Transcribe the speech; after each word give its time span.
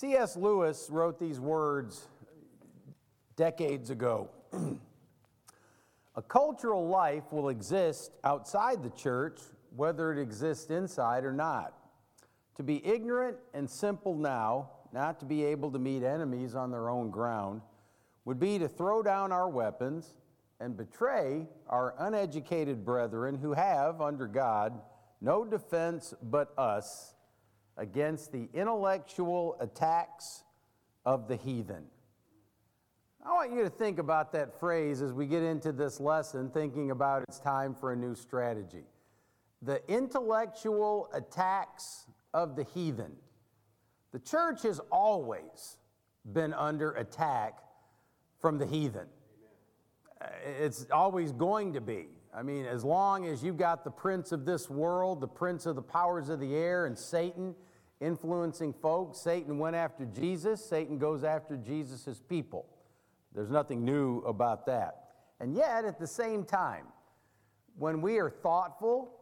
C.S. 0.00 0.34
Lewis 0.34 0.88
wrote 0.88 1.20
these 1.20 1.38
words 1.38 2.08
decades 3.36 3.90
ago. 3.90 4.30
A 6.16 6.22
cultural 6.22 6.88
life 6.88 7.24
will 7.30 7.50
exist 7.50 8.12
outside 8.24 8.82
the 8.82 8.88
church, 8.88 9.38
whether 9.76 10.10
it 10.10 10.18
exists 10.18 10.70
inside 10.70 11.22
or 11.26 11.34
not. 11.34 11.74
To 12.56 12.62
be 12.62 12.82
ignorant 12.82 13.36
and 13.52 13.68
simple 13.68 14.14
now, 14.14 14.70
not 14.90 15.20
to 15.20 15.26
be 15.26 15.44
able 15.44 15.70
to 15.70 15.78
meet 15.78 16.02
enemies 16.02 16.54
on 16.54 16.70
their 16.70 16.88
own 16.88 17.10
ground, 17.10 17.60
would 18.24 18.40
be 18.40 18.58
to 18.58 18.68
throw 18.68 19.02
down 19.02 19.32
our 19.32 19.50
weapons 19.50 20.14
and 20.60 20.78
betray 20.78 21.46
our 21.68 21.94
uneducated 21.98 22.86
brethren 22.86 23.36
who 23.36 23.52
have, 23.52 24.00
under 24.00 24.26
God, 24.26 24.80
no 25.20 25.44
defense 25.44 26.14
but 26.22 26.54
us 26.56 27.12
against 27.76 28.32
the 28.32 28.48
intellectual 28.52 29.56
attacks 29.60 30.44
of 31.04 31.28
the 31.28 31.36
heathen. 31.36 31.84
I 33.24 33.32
want 33.32 33.52
you 33.52 33.62
to 33.62 33.70
think 33.70 33.98
about 33.98 34.32
that 34.32 34.58
phrase 34.58 35.02
as 35.02 35.12
we 35.12 35.26
get 35.26 35.42
into 35.42 35.72
this 35.72 36.00
lesson, 36.00 36.50
thinking 36.50 36.90
about 36.90 37.22
it's 37.22 37.38
time 37.38 37.74
for 37.74 37.92
a 37.92 37.96
new 37.96 38.14
strategy. 38.14 38.84
The 39.62 39.82
intellectual 39.88 41.10
attacks 41.12 42.06
of 42.32 42.56
the 42.56 42.64
heathen. 42.64 43.12
The 44.12 44.20
church 44.20 44.62
has 44.62 44.80
always 44.90 45.76
been 46.32 46.54
under 46.54 46.92
attack 46.92 47.58
from 48.40 48.58
the 48.58 48.66
heathen. 48.66 49.06
Uh, 50.20 50.26
it's 50.62 50.86
always 50.90 51.32
going 51.32 51.74
to 51.74 51.80
be. 51.80 52.06
I 52.32 52.42
mean, 52.42 52.64
as 52.64 52.84
long 52.84 53.26
as 53.26 53.42
you've 53.42 53.56
got 53.56 53.84
the 53.84 53.90
prince 53.90 54.32
of 54.32 54.44
this 54.44 54.70
world, 54.70 55.20
the 55.20 55.28
prince 55.28 55.66
of 55.66 55.76
the 55.76 55.82
powers 55.82 56.28
of 56.28 56.40
the 56.40 56.54
air, 56.54 56.86
and 56.86 56.96
Satan 56.96 57.54
influencing 58.00 58.72
folks, 58.72 59.18
Satan 59.18 59.58
went 59.58 59.76
after 59.76 60.06
Jesus, 60.06 60.64
Satan 60.64 60.98
goes 60.98 61.24
after 61.24 61.56
Jesus' 61.56 62.20
people. 62.28 62.66
There's 63.34 63.50
nothing 63.50 63.84
new 63.84 64.18
about 64.20 64.66
that. 64.66 65.04
And 65.40 65.54
yet, 65.54 65.84
at 65.84 65.98
the 65.98 66.06
same 66.06 66.44
time, 66.44 66.86
when 67.76 68.02
we 68.02 68.18
are 68.18 68.30
thoughtful, 68.30 69.12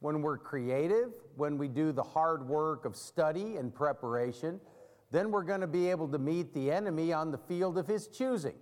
when 0.00 0.20
we're 0.20 0.38
creative, 0.38 1.14
when 1.36 1.56
we 1.56 1.66
do 1.66 1.90
the 1.90 2.02
hard 2.02 2.46
work 2.46 2.84
of 2.84 2.94
study 2.94 3.56
and 3.56 3.74
preparation, 3.74 4.60
then 5.10 5.30
we're 5.30 5.42
going 5.42 5.60
to 5.60 5.66
be 5.66 5.88
able 5.88 6.08
to 6.08 6.18
meet 6.18 6.52
the 6.52 6.70
enemy 6.70 7.12
on 7.12 7.30
the 7.30 7.38
field 7.38 7.78
of 7.78 7.86
his 7.86 8.08
choosing 8.08 8.56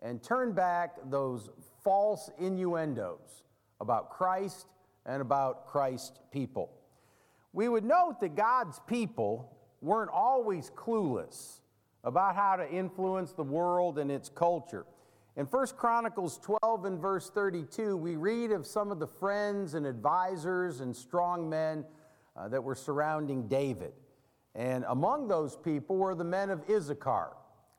and 0.00 0.22
turn 0.22 0.52
back 0.52 0.96
those 1.10 1.50
false 1.82 2.30
innuendos 2.38 3.44
about 3.80 4.10
Christ 4.10 4.66
and 5.06 5.20
about 5.20 5.66
Christ's 5.66 6.20
people. 6.30 6.77
We 7.58 7.68
would 7.68 7.82
note 7.82 8.20
that 8.20 8.36
God's 8.36 8.78
people 8.86 9.50
weren't 9.80 10.12
always 10.12 10.70
clueless 10.76 11.58
about 12.04 12.36
how 12.36 12.54
to 12.54 12.70
influence 12.70 13.32
the 13.32 13.42
world 13.42 13.98
and 13.98 14.12
its 14.12 14.28
culture. 14.28 14.86
In 15.36 15.44
1 15.44 15.66
Chronicles 15.76 16.38
12 16.38 16.84
and 16.84 17.00
verse 17.00 17.30
32, 17.30 17.96
we 17.96 18.14
read 18.14 18.52
of 18.52 18.64
some 18.64 18.92
of 18.92 19.00
the 19.00 19.08
friends 19.08 19.74
and 19.74 19.86
advisors 19.86 20.82
and 20.82 20.94
strong 20.94 21.50
men 21.50 21.84
uh, 22.36 22.46
that 22.46 22.62
were 22.62 22.76
surrounding 22.76 23.48
David. 23.48 23.92
And 24.54 24.84
among 24.86 25.26
those 25.26 25.56
people 25.56 25.96
were 25.96 26.14
the 26.14 26.22
men 26.22 26.50
of 26.50 26.62
Issachar. 26.70 27.32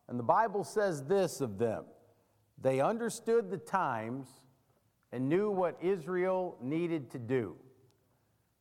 And 0.09 0.19
the 0.19 0.23
Bible 0.23 0.65
says 0.65 1.05
this 1.05 1.39
of 1.39 1.57
them 1.57 1.85
they 2.61 2.81
understood 2.81 3.49
the 3.49 3.57
times 3.57 4.27
and 5.13 5.29
knew 5.29 5.49
what 5.49 5.77
Israel 5.81 6.57
needed 6.61 7.11
to 7.11 7.17
do. 7.17 7.55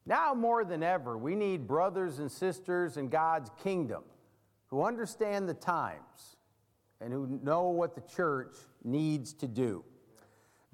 Now, 0.09 0.33
more 0.33 0.65
than 0.65 0.83
ever, 0.83 1.19
we 1.19 1.35
need 1.35 1.69
brothers 1.69 2.19
and 2.19 2.33
sisters 2.33 2.97
in 2.97 3.11
God's 3.11 3.51
kingdom 3.63 4.05
who 4.69 4.83
understand 4.83 5.47
the 5.47 5.55
times 5.55 6.39
and 6.99 7.13
who 7.13 7.39
know 7.43 7.69
what 7.69 7.95
the 7.95 8.01
church 8.01 8.57
needs 8.83 9.35
to 9.35 9.47
do. 9.47 9.85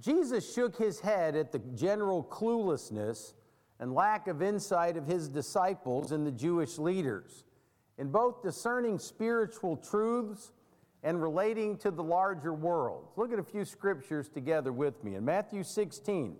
Jesus 0.00 0.54
shook 0.54 0.76
his 0.76 1.00
head 1.00 1.34
at 1.34 1.50
the 1.50 1.58
general 1.74 2.22
cluelessness 2.22 3.32
and 3.80 3.92
lack 3.92 4.28
of 4.28 4.40
insight 4.40 4.96
of 4.96 5.08
his 5.08 5.28
disciples 5.28 6.12
and 6.12 6.24
the 6.24 6.30
Jewish 6.30 6.78
leaders 6.78 7.42
in 7.98 8.12
both 8.12 8.40
discerning 8.40 9.00
spiritual 9.00 9.76
truths 9.76 10.52
and 11.02 11.20
relating 11.20 11.76
to 11.78 11.90
the 11.90 12.04
larger 12.04 12.54
world. 12.54 13.08
Look 13.16 13.32
at 13.32 13.40
a 13.40 13.44
few 13.44 13.64
scriptures 13.64 14.28
together 14.28 14.72
with 14.72 15.02
me. 15.02 15.16
In 15.16 15.24
Matthew 15.24 15.64
16, 15.64 16.36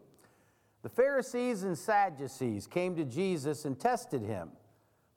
the 0.84 0.88
Pharisees 0.88 1.64
and 1.64 1.76
Sadducees 1.76 2.68
came 2.68 2.94
to 2.94 3.04
Jesus 3.04 3.64
and 3.64 3.76
tested 3.76 4.22
him 4.22 4.50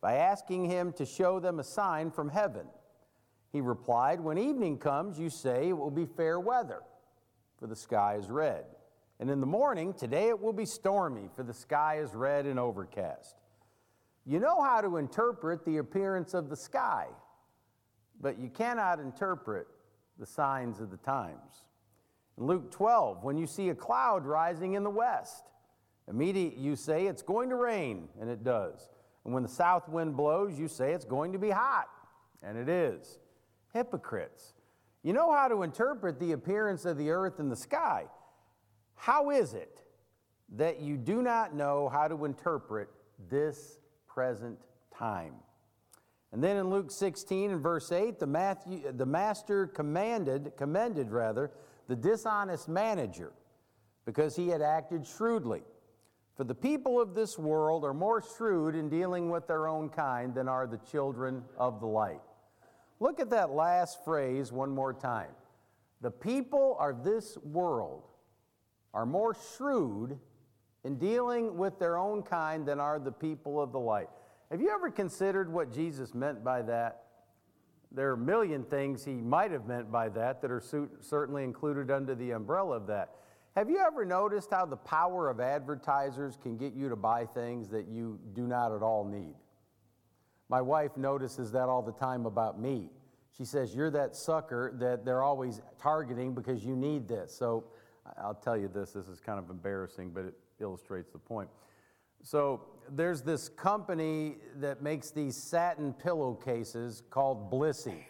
by 0.02 0.16
asking 0.16 0.66
him 0.66 0.92
to 0.94 1.06
show 1.06 1.40
them 1.40 1.60
a 1.60 1.64
sign 1.64 2.10
from 2.10 2.30
heaven. 2.30 2.66
He 3.52 3.62
replied, 3.62 4.20
When 4.20 4.40
evening 4.40 4.80
comes, 4.80 5.20
you 5.20 5.30
say 5.30 5.70
it 5.70 5.78
will 5.78 5.92
be 5.92 6.08
fair 6.08 6.40
weather, 6.40 6.82
for 7.60 7.68
the 7.68 7.76
sky 7.76 8.16
is 8.16 8.32
red. 8.32 8.66
And 9.20 9.30
in 9.30 9.42
the 9.42 9.46
morning, 9.46 9.94
today 9.94 10.30
it 10.30 10.42
will 10.42 10.54
be 10.54 10.66
stormy, 10.66 11.30
for 11.36 11.44
the 11.44 11.54
sky 11.54 12.00
is 12.00 12.16
red 12.16 12.48
and 12.48 12.58
overcast. 12.58 13.36
You 14.26 14.40
know 14.40 14.60
how 14.64 14.82
to 14.82 14.98
interpret 14.98 15.64
the 15.66 15.78
appearance 15.78 16.34
of 16.34 16.50
the 16.50 16.58
sky 16.58 17.08
but 18.20 18.40
you 18.40 18.50
cannot 18.50 19.00
interpret 19.00 19.68
the 20.20 20.26
signs 20.26 20.80
of 20.80 20.90
the 20.90 20.98
times. 20.98 21.64
In 22.38 22.46
Luke 22.46 22.72
12, 22.72 23.24
when 23.24 23.38
you 23.38 23.48
see 23.48 23.70
a 23.70 23.76
cloud 23.76 24.26
rising 24.26 24.74
in 24.74 24.84
the 24.84 24.90
west, 24.90 25.44
immediately 26.10 26.60
you 26.60 26.76
say 26.76 27.08
it's 27.08 27.22
going 27.22 27.50
to 27.50 27.56
rain, 27.56 28.10
and 28.20 28.30
it 28.30 28.44
does. 28.44 28.90
And 29.26 29.34
when 29.34 29.44
the 29.44 29.50
south 29.50 29.90
wind 29.90 30.16
blows, 30.16 30.58
you 30.58 30.68
say 30.68 30.94
it's 30.94 31.06
going 31.06 31.34
to 31.34 31.40
be 31.40 31.50
hot, 31.50 31.90
and 32.42 32.58
it 32.58 32.70
is. 32.70 33.20
Hypocrites. 33.74 34.54
You 35.04 35.14
know 35.14 35.32
how 35.34 35.48
to 35.48 35.64
interpret 35.64 36.20
the 36.20 36.32
appearance 36.32 36.86
of 36.86 36.98
the 36.98 37.10
earth 37.10 37.40
and 37.40 37.52
the 37.52 37.56
sky. 37.56 38.06
How 38.96 39.30
is 39.30 39.54
it 39.54 39.82
that 40.56 40.80
you 40.82 40.98
do 40.98 41.22
not 41.22 41.54
know 41.54 41.90
how 41.90 42.08
to 42.08 42.26
interpret 42.26 42.90
this 43.30 43.80
present 44.08 44.58
time? 44.98 45.34
And 46.32 46.44
then 46.44 46.58
in 46.58 46.70
Luke 46.70 46.92
16 46.92 47.52
and 47.52 47.62
verse 47.62 47.92
8, 47.92 48.20
the, 48.20 48.28
Matthew, 48.28 48.92
the 48.92 49.06
master 49.06 49.68
commanded, 49.68 50.54
commended 50.58 51.12
rather, 51.12 51.52
the 51.88 51.96
dishonest 51.96 52.68
manager 52.68 53.32
because 54.06 54.36
he 54.36 54.50
had 54.50 54.62
acted 54.62 55.06
shrewdly. 55.08 55.64
For 56.38 56.44
the 56.44 56.54
people 56.56 57.02
of 57.02 57.16
this 57.16 57.40
world 57.40 57.84
are 57.84 57.96
more 57.96 58.22
shrewd 58.22 58.76
in 58.76 58.90
dealing 58.90 59.32
with 59.32 59.48
their 59.48 59.68
own 59.68 59.90
kind 59.90 60.36
than 60.36 60.48
are 60.48 60.68
the 60.68 60.78
children 60.78 61.44
of 61.58 61.80
the 61.80 61.88
light. 61.88 62.22
Look 63.00 63.20
at 63.20 63.32
that 63.32 63.50
last 63.50 64.06
phrase 64.06 64.52
one 64.52 64.70
more 64.70 64.94
time. 64.94 65.32
The 66.02 66.12
people 66.12 66.78
of 66.80 67.04
this 67.04 67.40
world 67.40 68.04
are 68.94 69.06
more 69.06 69.36
shrewd 69.58 70.20
in 70.84 71.00
dealing 71.00 71.58
with 71.58 71.80
their 71.80 71.98
own 71.98 72.22
kind 72.22 72.68
than 72.68 72.80
are 72.80 73.00
the 73.00 73.12
people 73.12 73.60
of 73.60 73.72
the 73.72 73.80
light. 73.80 74.10
Have 74.52 74.62
you 74.62 74.70
ever 74.70 74.92
considered 74.92 75.52
what 75.52 75.74
Jesus 75.74 76.14
meant 76.14 76.44
by 76.44 76.62
that? 76.62 77.04
There 77.92 78.10
are 78.10 78.14
a 78.14 78.18
million 78.18 78.64
things 78.64 79.04
he 79.04 79.14
might 79.14 79.50
have 79.50 79.66
meant 79.66 79.92
by 79.92 80.10
that 80.10 80.42
that 80.42 80.52
are 80.52 80.62
certainly 81.02 81.44
included 81.44 81.90
under 81.90 82.14
the 82.14 82.32
umbrella 82.32 82.76
of 82.76 82.86
that. 82.88 83.16
Have 83.58 83.72
you 83.72 83.80
ever 83.80 84.06
noticed 84.06 84.52
how 84.52 84.68
the 84.68 84.78
power 84.78 85.32
of 85.32 85.40
advertisers 85.40 86.38
can 86.40 86.58
get 86.58 86.76
you 86.76 86.90
to 86.90 86.96
buy 86.96 87.26
things 87.26 87.70
that 87.70 87.88
you 87.88 88.20
do 88.34 88.46
not 88.46 88.72
at 88.72 88.84
all 88.84 89.04
need? 89.04 89.34
My 90.48 90.62
wife 90.62 90.96
notices 90.96 91.52
that 91.54 91.68
all 91.68 91.82
the 91.82 91.92
time 91.92 92.28
about 92.28 92.62
me. 92.62 92.92
She 93.36 93.46
says, 93.46 93.74
You're 93.74 93.90
that 93.90 94.16
sucker 94.16 94.76
that 94.78 95.06
they're 95.06 95.24
always 95.24 95.60
targeting 95.82 96.36
because 96.36 96.64
you 96.64 96.76
need 96.76 97.08
this. 97.08 97.36
So 97.36 97.64
I'll 98.22 98.36
tell 98.36 98.56
you 98.56 98.68
this, 98.68 98.92
this 98.92 99.08
is 99.08 99.20
kind 99.20 99.40
of 99.40 99.50
embarrassing, 99.50 100.12
but 100.12 100.26
it 100.26 100.36
illustrates 100.60 101.10
the 101.10 101.18
point. 101.18 101.50
So 102.22 102.62
there's 102.92 103.24
this 103.24 103.50
company 103.50 104.36
that 104.58 104.84
makes 104.84 105.10
these 105.10 105.36
satin 105.36 105.94
pillowcases 105.94 107.02
called 107.10 107.52
Blissy. 107.52 108.04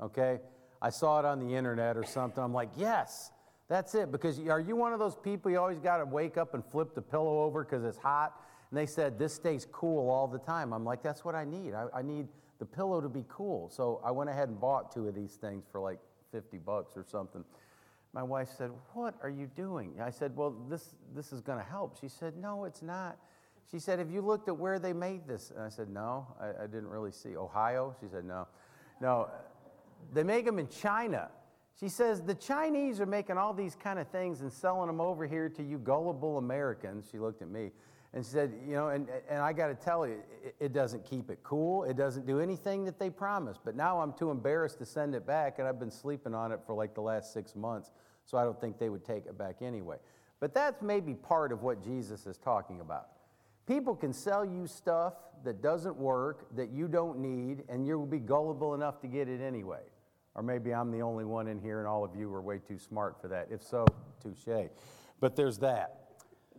Okay? 0.00 0.38
I 0.80 0.90
saw 0.90 1.18
it 1.18 1.24
on 1.24 1.40
the 1.40 1.52
internet 1.52 1.96
or 1.96 2.04
something. 2.04 2.44
I'm 2.44 2.54
like, 2.54 2.70
yes, 2.76 3.32
that's 3.68 3.94
it. 3.94 4.12
Because 4.12 4.38
are 4.40 4.60
you 4.60 4.76
one 4.76 4.92
of 4.92 4.98
those 4.98 5.16
people 5.16 5.50
you 5.50 5.58
always 5.58 5.78
got 5.78 5.98
to 5.98 6.04
wake 6.04 6.36
up 6.36 6.54
and 6.54 6.64
flip 6.64 6.94
the 6.94 7.02
pillow 7.02 7.42
over 7.42 7.64
because 7.64 7.84
it's 7.84 7.98
hot? 7.98 8.40
And 8.70 8.78
they 8.78 8.86
said, 8.86 9.18
this 9.18 9.32
stays 9.32 9.66
cool 9.72 10.10
all 10.10 10.26
the 10.26 10.38
time. 10.38 10.72
I'm 10.72 10.84
like, 10.84 11.02
that's 11.02 11.24
what 11.24 11.34
I 11.34 11.44
need. 11.44 11.74
I, 11.74 11.86
I 11.94 12.02
need 12.02 12.26
the 12.58 12.66
pillow 12.66 13.00
to 13.00 13.08
be 13.08 13.24
cool. 13.28 13.70
So 13.70 14.00
I 14.04 14.10
went 14.10 14.30
ahead 14.30 14.48
and 14.48 14.60
bought 14.60 14.92
two 14.92 15.08
of 15.08 15.14
these 15.14 15.34
things 15.34 15.64
for 15.70 15.80
like 15.80 15.98
50 16.32 16.58
bucks 16.58 16.96
or 16.96 17.04
something. 17.04 17.44
My 18.12 18.22
wife 18.22 18.48
said, 18.56 18.70
What 18.92 19.16
are 19.22 19.30
you 19.30 19.50
doing? 19.56 19.94
I 20.00 20.10
said, 20.10 20.36
Well, 20.36 20.52
this, 20.68 20.94
this 21.14 21.32
is 21.32 21.40
going 21.40 21.58
to 21.58 21.64
help. 21.64 21.98
She 22.00 22.08
said, 22.08 22.36
No, 22.36 22.64
it's 22.64 22.80
not. 22.80 23.18
She 23.70 23.80
said, 23.80 23.98
Have 23.98 24.10
you 24.10 24.20
looked 24.20 24.48
at 24.48 24.56
where 24.56 24.78
they 24.78 24.92
made 24.92 25.26
this? 25.26 25.50
And 25.50 25.64
I 25.64 25.68
said, 25.68 25.88
No, 25.88 26.28
I, 26.40 26.64
I 26.64 26.66
didn't 26.66 26.88
really 26.88 27.10
see. 27.10 27.36
Ohio? 27.36 27.94
She 28.00 28.06
said, 28.08 28.24
No. 28.24 28.46
No, 29.00 29.28
they 30.12 30.22
make 30.22 30.46
them 30.46 30.60
in 30.60 30.68
China. 30.68 31.28
She 31.78 31.88
says, 31.88 32.22
The 32.22 32.34
Chinese 32.34 33.00
are 33.00 33.06
making 33.06 33.36
all 33.36 33.52
these 33.52 33.74
kind 33.74 33.98
of 33.98 34.08
things 34.08 34.40
and 34.40 34.52
selling 34.52 34.86
them 34.86 35.00
over 35.00 35.26
here 35.26 35.48
to 35.48 35.62
you 35.62 35.78
gullible 35.78 36.38
Americans. 36.38 37.08
She 37.10 37.18
looked 37.18 37.42
at 37.42 37.48
me. 37.48 37.70
And 38.12 38.24
said, 38.24 38.52
you 38.64 38.74
know, 38.74 38.90
and, 38.90 39.08
and 39.28 39.42
I 39.42 39.52
got 39.52 39.66
to 39.66 39.74
tell 39.74 40.06
you, 40.06 40.22
it, 40.44 40.54
it 40.60 40.72
doesn't 40.72 41.04
keep 41.04 41.30
it 41.30 41.40
cool. 41.42 41.82
It 41.82 41.96
doesn't 41.96 42.28
do 42.28 42.38
anything 42.38 42.84
that 42.84 42.96
they 42.96 43.10
promised. 43.10 43.58
But 43.64 43.74
now 43.74 43.98
I'm 43.98 44.12
too 44.12 44.30
embarrassed 44.30 44.78
to 44.78 44.86
send 44.86 45.16
it 45.16 45.26
back, 45.26 45.58
and 45.58 45.66
I've 45.66 45.80
been 45.80 45.90
sleeping 45.90 46.32
on 46.32 46.52
it 46.52 46.60
for 46.64 46.76
like 46.76 46.94
the 46.94 47.00
last 47.00 47.32
six 47.32 47.56
months, 47.56 47.90
so 48.24 48.38
I 48.38 48.44
don't 48.44 48.60
think 48.60 48.78
they 48.78 48.88
would 48.88 49.04
take 49.04 49.26
it 49.26 49.36
back 49.36 49.62
anyway. 49.62 49.96
But 50.38 50.54
that's 50.54 50.80
maybe 50.80 51.14
part 51.14 51.50
of 51.50 51.64
what 51.64 51.82
Jesus 51.82 52.24
is 52.28 52.38
talking 52.38 52.80
about. 52.80 53.08
People 53.66 53.96
can 53.96 54.12
sell 54.12 54.44
you 54.44 54.68
stuff 54.68 55.14
that 55.42 55.60
doesn't 55.60 55.96
work, 55.96 56.54
that 56.54 56.70
you 56.70 56.86
don't 56.86 57.18
need, 57.18 57.64
and 57.68 57.84
you 57.84 57.98
will 57.98 58.06
be 58.06 58.20
gullible 58.20 58.74
enough 58.74 59.00
to 59.00 59.08
get 59.08 59.28
it 59.28 59.40
anyway. 59.40 59.80
Or 60.34 60.42
maybe 60.42 60.74
I'm 60.74 60.90
the 60.90 61.00
only 61.00 61.24
one 61.24 61.46
in 61.46 61.60
here 61.60 61.78
and 61.78 61.86
all 61.86 62.04
of 62.04 62.16
you 62.16 62.32
are 62.34 62.42
way 62.42 62.58
too 62.58 62.78
smart 62.78 63.20
for 63.20 63.28
that. 63.28 63.48
If 63.50 63.62
so, 63.62 63.86
touche. 64.22 64.68
But 65.20 65.36
there's 65.36 65.58
that. 65.58 66.00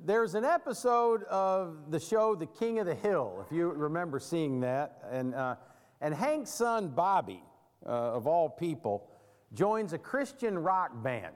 There's 0.03 0.35
an 0.35 0.45
episode 0.45 1.23
of 1.25 1.91
the 1.91 1.99
show 1.99 2.35
The 2.35 2.45
King 2.45 2.79
of 2.79 2.85
the 2.85 2.95
Hill, 2.95 3.45
if 3.45 3.55
you 3.55 3.69
remember 3.69 4.19
seeing 4.19 4.61
that. 4.61 5.03
And, 5.09 5.33
uh, 5.33 5.55
and 6.01 6.13
Hank's 6.13 6.51
son, 6.51 6.89
Bobby, 6.89 7.41
uh, 7.85 7.89
of 7.89 8.27
all 8.27 8.49
people, 8.49 9.09
joins 9.53 9.93
a 9.93 9.97
Christian 9.97 10.57
rock 10.57 10.91
band. 11.01 11.35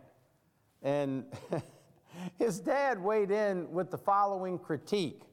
And 0.82 1.26
his 2.38 2.60
dad 2.60 3.02
weighed 3.02 3.32
in 3.32 3.72
with 3.72 3.92
the 3.92 3.98
following 3.98 4.60
critique. 4.60 5.24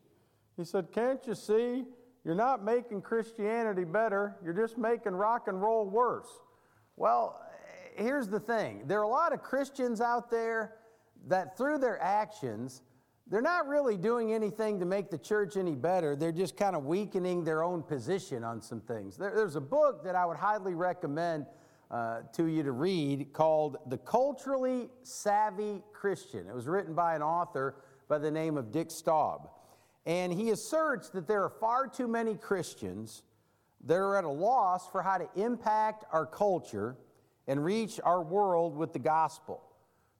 He 0.56 0.64
said, 0.64 0.92
Can't 0.92 1.24
you 1.26 1.34
see? 1.34 1.84
You're 2.24 2.34
not 2.34 2.64
making 2.64 3.02
Christianity 3.02 3.84
better, 3.84 4.36
you're 4.42 4.52
just 4.52 4.76
making 4.76 5.12
rock 5.12 5.46
and 5.46 5.60
roll 5.62 5.84
worse. 5.88 6.28
Well, 6.96 7.40
here's 7.94 8.28
the 8.28 8.40
thing 8.40 8.82
there 8.86 9.00
are 9.00 9.04
a 9.04 9.08
lot 9.08 9.32
of 9.32 9.42
Christians 9.42 10.00
out 10.00 10.30
there 10.30 10.76
that 11.28 11.56
through 11.56 11.78
their 11.78 12.00
actions, 12.00 12.82
they're 13.26 13.42
not 13.42 13.66
really 13.66 13.96
doing 13.96 14.32
anything 14.32 14.78
to 14.80 14.86
make 14.86 15.10
the 15.10 15.18
church 15.18 15.56
any 15.56 15.74
better. 15.74 16.14
They're 16.14 16.32
just 16.32 16.56
kind 16.56 16.76
of 16.76 16.84
weakening 16.84 17.44
their 17.44 17.62
own 17.62 17.82
position 17.82 18.44
on 18.44 18.62
some 18.62 18.80
things. 18.80 19.16
There, 19.16 19.32
there's 19.34 19.56
a 19.56 19.60
book 19.60 20.04
that 20.04 20.14
I 20.14 20.24
would 20.24 20.36
highly 20.36 20.74
recommend 20.74 21.46
uh, 21.90 22.20
to 22.32 22.46
you 22.46 22.62
to 22.62 22.72
read 22.72 23.32
called 23.32 23.76
The 23.86 23.98
Culturally 23.98 24.88
Savvy 25.02 25.82
Christian. 25.92 26.48
It 26.48 26.54
was 26.54 26.66
written 26.66 26.94
by 26.94 27.14
an 27.14 27.22
author 27.22 27.76
by 28.08 28.18
the 28.18 28.30
name 28.30 28.56
of 28.56 28.72
Dick 28.72 28.90
Staub. 28.90 29.50
And 30.04 30.32
he 30.32 30.50
asserts 30.50 31.08
that 31.10 31.26
there 31.26 31.42
are 31.42 31.50
far 31.50 31.88
too 31.88 32.06
many 32.06 32.36
Christians 32.36 33.22
that 33.86 33.94
are 33.94 34.16
at 34.16 34.24
a 34.24 34.28
loss 34.28 34.88
for 34.90 35.02
how 35.02 35.16
to 35.16 35.28
impact 35.36 36.04
our 36.12 36.26
culture 36.26 36.96
and 37.46 37.64
reach 37.64 38.00
our 38.02 38.22
world 38.22 38.76
with 38.76 38.92
the 38.92 38.98
gospel. 38.98 39.62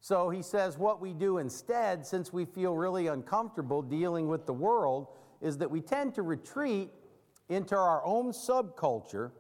So 0.00 0.30
he 0.30 0.42
says 0.42 0.78
what 0.78 1.00
we 1.00 1.12
do 1.12 1.38
instead, 1.38 2.06
since 2.06 2.32
we 2.32 2.44
feel 2.44 2.76
really 2.76 3.08
uncomfortable 3.08 3.82
dealing 3.82 4.28
with 4.28 4.46
the 4.46 4.52
world, 4.52 5.08
is 5.40 5.58
that 5.58 5.70
we 5.70 5.80
tend 5.80 6.14
to 6.14 6.22
retreat 6.22 6.90
into 7.48 7.76
our 7.76 8.04
own 8.04 8.30
subculture, 8.30 9.32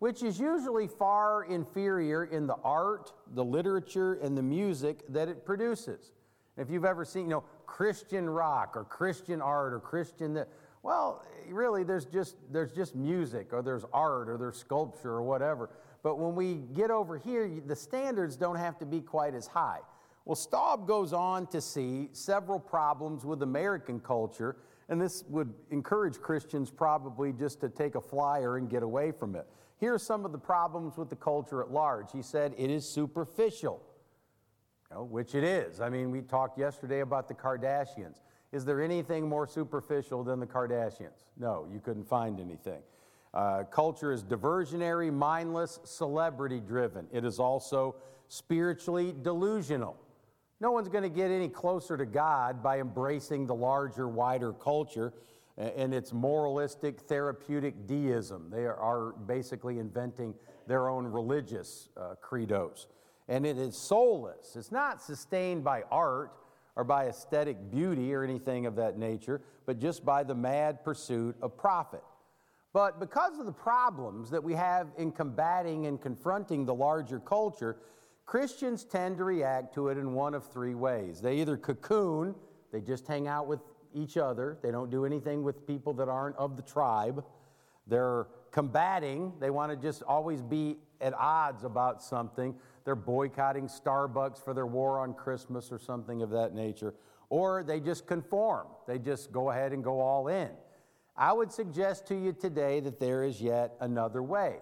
which 0.00 0.22
is 0.22 0.38
usually 0.38 0.86
far 0.86 1.44
inferior 1.44 2.24
in 2.24 2.46
the 2.46 2.56
art, 2.64 3.12
the 3.34 3.44
literature, 3.44 4.14
and 4.14 4.36
the 4.36 4.42
music 4.42 5.02
that 5.08 5.28
it 5.28 5.46
produces. 5.46 6.12
If 6.58 6.68
you've 6.68 6.84
ever 6.84 7.04
seen, 7.04 7.24
you 7.24 7.30
know, 7.30 7.44
Christian 7.66 8.28
rock 8.28 8.76
or 8.76 8.84
Christian 8.84 9.40
art 9.40 9.72
or 9.72 9.80
Christian, 9.80 10.44
well, 10.82 11.24
really, 11.48 11.84
there's 11.84 12.06
just, 12.06 12.36
there's 12.50 12.72
just 12.72 12.94
music 12.96 13.52
or 13.52 13.62
there's 13.62 13.84
art 13.92 14.28
or 14.28 14.36
there's 14.36 14.56
sculpture 14.56 15.10
or 15.10 15.22
whatever. 15.22 15.70
But 16.02 16.18
when 16.18 16.34
we 16.34 16.54
get 16.74 16.90
over 16.90 17.16
here, 17.16 17.48
the 17.64 17.76
standards 17.76 18.36
don't 18.36 18.56
have 18.56 18.78
to 18.78 18.86
be 18.86 19.00
quite 19.00 19.34
as 19.34 19.46
high. 19.46 19.78
Well, 20.24 20.36
Staub 20.36 20.86
goes 20.86 21.12
on 21.12 21.46
to 21.48 21.60
see 21.60 22.08
several 22.12 22.58
problems 22.58 23.24
with 23.24 23.42
American 23.42 24.00
culture, 24.00 24.56
and 24.88 25.00
this 25.00 25.24
would 25.28 25.52
encourage 25.70 26.20
Christians 26.20 26.70
probably 26.70 27.32
just 27.32 27.60
to 27.60 27.68
take 27.68 27.94
a 27.94 28.00
flyer 28.00 28.56
and 28.56 28.68
get 28.68 28.82
away 28.82 29.12
from 29.12 29.34
it. 29.36 29.46
Here 29.78 29.94
are 29.94 29.98
some 29.98 30.24
of 30.24 30.30
the 30.30 30.38
problems 30.38 30.96
with 30.96 31.10
the 31.10 31.16
culture 31.16 31.60
at 31.60 31.72
large. 31.72 32.12
He 32.12 32.22
said 32.22 32.54
it 32.56 32.70
is 32.70 32.88
superficial, 32.88 33.82
you 34.90 34.96
know, 34.96 35.02
which 35.04 35.34
it 35.34 35.42
is. 35.42 35.80
I 35.80 35.88
mean, 35.88 36.12
we 36.12 36.22
talked 36.22 36.56
yesterday 36.56 37.00
about 37.00 37.26
the 37.26 37.34
Kardashians. 37.34 38.20
Is 38.52 38.64
there 38.64 38.82
anything 38.82 39.28
more 39.28 39.46
superficial 39.46 40.22
than 40.22 40.38
the 40.38 40.46
Kardashians? 40.46 41.24
No, 41.38 41.66
you 41.72 41.80
couldn't 41.80 42.04
find 42.06 42.38
anything. 42.38 42.82
Uh, 43.32 43.64
culture 43.64 44.12
is 44.12 44.22
diversionary, 44.22 45.12
mindless, 45.12 45.80
celebrity 45.84 46.60
driven. 46.60 47.06
It 47.12 47.24
is 47.24 47.38
also 47.38 47.96
spiritually 48.28 49.14
delusional. 49.22 49.96
No 50.60 50.70
one's 50.70 50.88
going 50.88 51.02
to 51.02 51.08
get 51.08 51.30
any 51.30 51.48
closer 51.48 51.96
to 51.96 52.04
God 52.04 52.62
by 52.62 52.78
embracing 52.78 53.46
the 53.46 53.54
larger, 53.54 54.06
wider 54.06 54.52
culture 54.52 55.14
and 55.56 55.92
its 55.92 56.12
moralistic, 56.12 57.00
therapeutic 57.00 57.86
deism. 57.86 58.48
They 58.50 58.66
are 58.66 59.12
basically 59.26 59.78
inventing 59.78 60.34
their 60.66 60.88
own 60.88 61.06
religious 61.06 61.88
uh, 61.96 62.14
credos. 62.22 62.86
And 63.28 63.46
it 63.46 63.58
is 63.58 63.76
soulless. 63.76 64.56
It's 64.56 64.72
not 64.72 65.02
sustained 65.02 65.64
by 65.64 65.82
art 65.90 66.32
or 66.76 66.84
by 66.84 67.06
aesthetic 67.06 67.70
beauty 67.70 68.14
or 68.14 68.24
anything 68.24 68.66
of 68.66 68.76
that 68.76 68.98
nature, 68.98 69.42
but 69.66 69.78
just 69.78 70.04
by 70.04 70.22
the 70.22 70.34
mad 70.34 70.84
pursuit 70.84 71.36
of 71.42 71.56
profit. 71.56 72.02
But 72.72 72.98
because 72.98 73.38
of 73.38 73.46
the 73.46 73.52
problems 73.52 74.30
that 74.30 74.42
we 74.42 74.54
have 74.54 74.88
in 74.96 75.12
combating 75.12 75.86
and 75.86 76.00
confronting 76.00 76.64
the 76.64 76.74
larger 76.74 77.20
culture, 77.20 77.76
Christians 78.24 78.84
tend 78.84 79.18
to 79.18 79.24
react 79.24 79.74
to 79.74 79.88
it 79.88 79.98
in 79.98 80.14
one 80.14 80.32
of 80.34 80.50
three 80.50 80.74
ways. 80.74 81.20
They 81.20 81.36
either 81.40 81.58
cocoon, 81.58 82.34
they 82.72 82.80
just 82.80 83.06
hang 83.06 83.28
out 83.28 83.46
with 83.46 83.60
each 83.94 84.16
other, 84.16 84.58
they 84.62 84.70
don't 84.70 84.90
do 84.90 85.04
anything 85.04 85.42
with 85.42 85.66
people 85.66 85.92
that 85.94 86.08
aren't 86.08 86.36
of 86.36 86.56
the 86.56 86.62
tribe. 86.62 87.22
They're 87.86 88.28
combating, 88.50 89.34
they 89.38 89.50
want 89.50 89.70
to 89.70 89.76
just 89.76 90.02
always 90.04 90.40
be 90.40 90.78
at 91.00 91.12
odds 91.14 91.64
about 91.64 92.02
something. 92.02 92.54
They're 92.84 92.94
boycotting 92.94 93.68
Starbucks 93.68 94.42
for 94.42 94.54
their 94.54 94.66
war 94.66 94.98
on 94.98 95.14
Christmas 95.14 95.70
or 95.70 95.78
something 95.78 96.22
of 96.22 96.30
that 96.30 96.54
nature. 96.54 96.94
Or 97.28 97.62
they 97.62 97.80
just 97.80 98.06
conform, 98.06 98.66
they 98.86 98.98
just 98.98 99.32
go 99.32 99.50
ahead 99.50 99.72
and 99.72 99.82
go 99.82 100.00
all 100.00 100.28
in. 100.28 100.50
I 101.16 101.32
would 101.32 101.52
suggest 101.52 102.06
to 102.08 102.14
you 102.14 102.32
today 102.32 102.80
that 102.80 102.98
there 102.98 103.24
is 103.24 103.40
yet 103.40 103.74
another 103.80 104.22
way. 104.22 104.58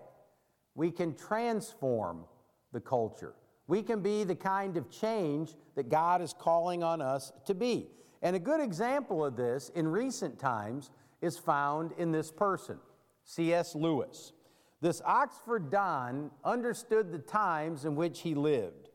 We 0.75 0.91
can 0.91 1.15
transform 1.15 2.25
the 2.73 2.81
culture. 2.81 3.35
We 3.67 3.83
can 3.83 4.01
be 4.01 4.25
the 4.25 4.35
kind 4.35 4.77
of 4.77 4.91
change 4.91 5.55
that 5.77 5.89
God 5.89 6.21
is 6.21 6.33
calling 6.33 6.83
on 6.83 7.01
us 7.01 7.33
to 7.47 7.55
be. 7.55 7.89
And 8.23 8.37
a 8.37 8.41
good 8.41 8.61
example 8.61 9.25
of 9.25 9.37
this 9.37 9.71
in 9.75 9.87
recent 9.89 10.39
times 10.39 10.91
is 11.23 11.39
found 11.39 11.93
in 11.97 12.11
this 12.13 12.31
person, 12.31 12.79
C.S. 13.25 13.75
Lewis. 13.75 14.33
This 14.81 15.03
Oxford 15.05 15.71
Don 15.71 16.31
understood 16.44 17.12
the 17.12 17.19
times 17.19 17.85
in 17.85 17.97
which 17.97 18.21
he 18.21 18.35
lived. 18.35 18.88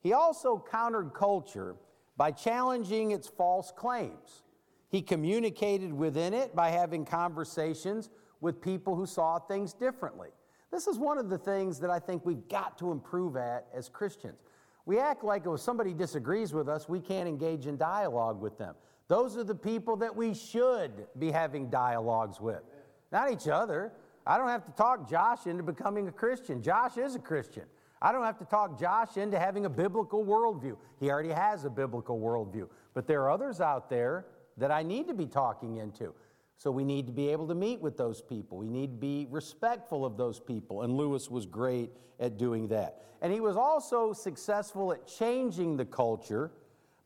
He 0.00 0.12
also 0.12 0.62
countered 0.70 1.14
culture 1.14 1.76
by 2.16 2.30
challenging 2.30 3.12
its 3.12 3.26
false 3.28 3.72
claims. 3.74 4.42
He 4.88 5.00
communicated 5.00 5.92
within 5.92 6.34
it 6.34 6.54
by 6.54 6.70
having 6.70 7.04
conversations 7.04 8.10
with 8.40 8.60
people 8.60 8.96
who 8.96 9.06
saw 9.06 9.38
things 9.38 9.72
differently. 9.72 10.28
This 10.70 10.86
is 10.86 10.98
one 10.98 11.18
of 11.18 11.28
the 11.28 11.38
things 11.38 11.80
that 11.80 11.90
I 11.90 11.98
think 11.98 12.24
we've 12.24 12.48
got 12.48 12.78
to 12.78 12.92
improve 12.92 13.36
at 13.36 13.66
as 13.74 13.88
Christians. 13.88 14.38
We 14.86 14.98
act 14.98 15.24
like 15.24 15.46
if 15.46 15.60
somebody 15.60 15.94
disagrees 15.94 16.52
with 16.52 16.68
us, 16.68 16.88
we 16.88 17.00
can't 17.00 17.28
engage 17.28 17.66
in 17.66 17.76
dialogue 17.76 18.40
with 18.40 18.58
them. 18.58 18.74
Those 19.08 19.36
are 19.36 19.44
the 19.44 19.54
people 19.54 19.96
that 19.96 20.14
we 20.14 20.34
should 20.34 21.06
be 21.18 21.30
having 21.30 21.70
dialogues 21.70 22.40
with, 22.40 22.62
not 23.10 23.32
each 23.32 23.48
other. 23.48 23.92
I 24.26 24.38
don't 24.38 24.48
have 24.48 24.64
to 24.66 24.72
talk 24.72 25.08
Josh 25.08 25.46
into 25.46 25.62
becoming 25.62 26.08
a 26.08 26.12
Christian. 26.12 26.62
Josh 26.62 26.96
is 26.96 27.14
a 27.14 27.18
Christian. 27.18 27.64
I 28.02 28.12
don't 28.12 28.24
have 28.24 28.38
to 28.38 28.44
talk 28.44 28.78
Josh 28.78 29.16
into 29.16 29.38
having 29.38 29.66
a 29.66 29.70
biblical 29.70 30.24
worldview. 30.24 30.76
He 30.98 31.10
already 31.10 31.30
has 31.30 31.64
a 31.64 31.70
biblical 31.70 32.18
worldview. 32.18 32.68
But 32.94 33.06
there 33.06 33.22
are 33.22 33.30
others 33.30 33.60
out 33.60 33.90
there 33.90 34.26
that 34.56 34.70
I 34.70 34.82
need 34.82 35.08
to 35.08 35.14
be 35.14 35.26
talking 35.26 35.76
into. 35.78 36.14
So 36.56 36.70
we 36.70 36.84
need 36.84 37.06
to 37.06 37.12
be 37.12 37.28
able 37.28 37.48
to 37.48 37.54
meet 37.54 37.80
with 37.80 37.96
those 37.96 38.20
people. 38.20 38.58
We 38.58 38.68
need 38.68 38.88
to 38.88 38.98
be 38.98 39.26
respectful 39.30 40.04
of 40.04 40.16
those 40.16 40.38
people. 40.38 40.82
And 40.82 40.94
Lewis 40.94 41.30
was 41.30 41.46
great 41.46 41.90
at 42.18 42.36
doing 42.36 42.68
that. 42.68 43.02
And 43.22 43.32
he 43.32 43.40
was 43.40 43.56
also 43.56 44.12
successful 44.12 44.92
at 44.92 45.06
changing 45.06 45.76
the 45.76 45.86
culture 45.86 46.52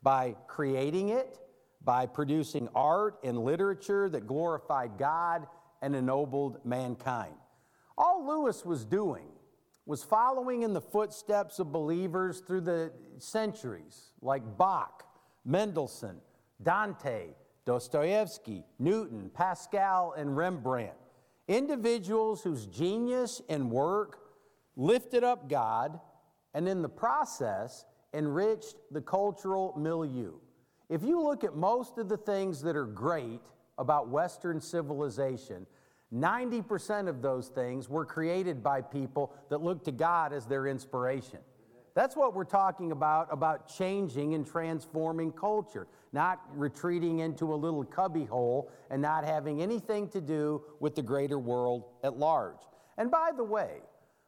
by 0.03 0.35
creating 0.47 1.09
it, 1.09 1.39
by 1.83 2.05
producing 2.05 2.67
art 2.75 3.17
and 3.23 3.37
literature 3.37 4.09
that 4.09 4.27
glorified 4.27 4.97
God 4.97 5.47
and 5.85 5.95
ennobled 5.95 6.57
mankind. 6.65 7.35
All 7.95 8.25
Lewis 8.25 8.65
was 8.65 8.83
doing 8.85 9.27
was 9.85 10.03
following 10.03 10.63
in 10.63 10.73
the 10.73 10.81
footsteps 10.81 11.59
of 11.59 11.71
believers 11.71 12.39
through 12.39 12.61
the 12.61 12.91
centuries, 13.19 14.09
like 14.19 14.41
Bach, 14.57 15.03
Mendelssohn, 15.45 16.19
Dante, 16.63 17.35
Dostoevsky, 17.65 18.65
Newton, 18.79 19.29
Pascal, 19.31 20.15
and 20.17 20.35
Rembrandt. 20.35 20.95
Individuals 21.47 22.41
whose 22.41 22.65
genius 22.65 23.43
and 23.47 23.69
work 23.69 24.17
lifted 24.75 25.23
up 25.23 25.47
God 25.47 25.99
and 26.55 26.67
in 26.67 26.81
the 26.81 26.89
process 26.89 27.85
enriched 28.11 28.77
the 28.89 29.01
cultural 29.01 29.75
milieu. 29.77 30.31
If 30.89 31.03
you 31.03 31.21
look 31.21 31.43
at 31.43 31.55
most 31.55 31.99
of 31.99 32.09
the 32.09 32.17
things 32.17 32.59
that 32.63 32.75
are 32.75 32.87
great 32.87 33.41
about 33.77 34.09
Western 34.09 34.61
civilization, 34.61 35.65
90% 36.13 37.07
of 37.07 37.21
those 37.21 37.47
things 37.49 37.89
were 37.89 38.05
created 38.05 38.63
by 38.63 38.81
people 38.81 39.33
that 39.49 39.61
look 39.61 39.83
to 39.85 39.91
God 39.91 40.33
as 40.33 40.45
their 40.45 40.67
inspiration. 40.67 41.39
That's 41.95 42.15
what 42.15 42.35
we're 42.35 42.43
talking 42.43 42.91
about, 42.91 43.29
about 43.31 43.69
changing 43.73 44.33
and 44.33 44.45
transforming 44.45 45.31
culture, 45.31 45.87
not 46.11 46.41
retreating 46.53 47.19
into 47.19 47.53
a 47.53 47.55
little 47.55 47.85
cubbyhole 47.85 48.69
and 48.89 49.01
not 49.01 49.23
having 49.23 49.61
anything 49.61 50.09
to 50.09 50.19
do 50.19 50.61
with 50.79 50.93
the 50.95 51.01
greater 51.01 51.39
world 51.39 51.85
at 52.03 52.17
large. 52.17 52.59
And 52.97 53.09
by 53.09 53.31
the 53.35 53.43
way, 53.43 53.79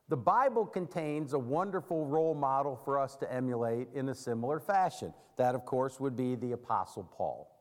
the 0.09 0.17
Bible 0.17 0.65
contains 0.65 1.33
a 1.33 1.39
wonderful 1.39 2.05
role 2.05 2.33
model 2.33 2.79
for 2.85 2.97
us 2.97 3.17
to 3.17 3.31
emulate 3.31 3.89
in 3.93 4.07
a 4.07 4.15
similar 4.15 4.61
fashion. 4.61 5.13
That, 5.35 5.53
of 5.53 5.65
course, 5.65 5.99
would 5.99 6.15
be 6.15 6.35
the 6.35 6.53
Apostle 6.53 7.03
Paul. 7.03 7.51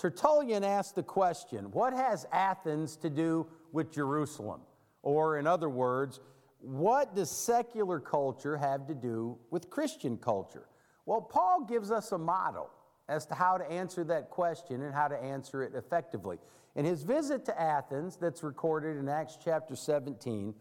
Tertullian 0.00 0.64
asked 0.64 0.94
the 0.94 1.02
question 1.02 1.70
what 1.72 1.92
has 1.92 2.26
Athens 2.32 2.96
to 2.96 3.10
do 3.10 3.46
with 3.70 3.92
Jerusalem? 3.92 4.62
Or, 5.02 5.38
in 5.38 5.46
other 5.46 5.68
words, 5.68 6.20
what 6.60 7.14
does 7.14 7.30
secular 7.30 8.00
culture 8.00 8.56
have 8.56 8.86
to 8.86 8.94
do 8.94 9.36
with 9.50 9.68
Christian 9.68 10.16
culture? 10.16 10.66
Well, 11.04 11.20
Paul 11.20 11.66
gives 11.66 11.90
us 11.90 12.12
a 12.12 12.18
model 12.18 12.70
as 13.10 13.26
to 13.26 13.34
how 13.34 13.58
to 13.58 13.70
answer 13.70 14.02
that 14.04 14.30
question 14.30 14.82
and 14.82 14.94
how 14.94 15.08
to 15.08 15.22
answer 15.22 15.62
it 15.62 15.74
effectively. 15.74 16.38
In 16.76 16.86
his 16.86 17.02
visit 17.02 17.44
to 17.46 17.60
Athens, 17.60 18.16
that's 18.16 18.42
recorded 18.42 18.96
in 18.96 19.08
Acts 19.08 19.36
chapter 19.42 19.76
17, 19.76 20.54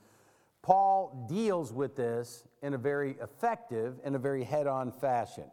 Paul 0.62 1.28
deals 1.30 1.72
with 1.72 1.96
this 1.96 2.44
in 2.62 2.74
a 2.74 2.78
very 2.78 3.16
effective 3.22 4.00
and 4.04 4.16
a 4.16 4.20
very 4.20 4.44
head 4.44 4.68
on 4.68 4.92
fashion. 4.92 5.46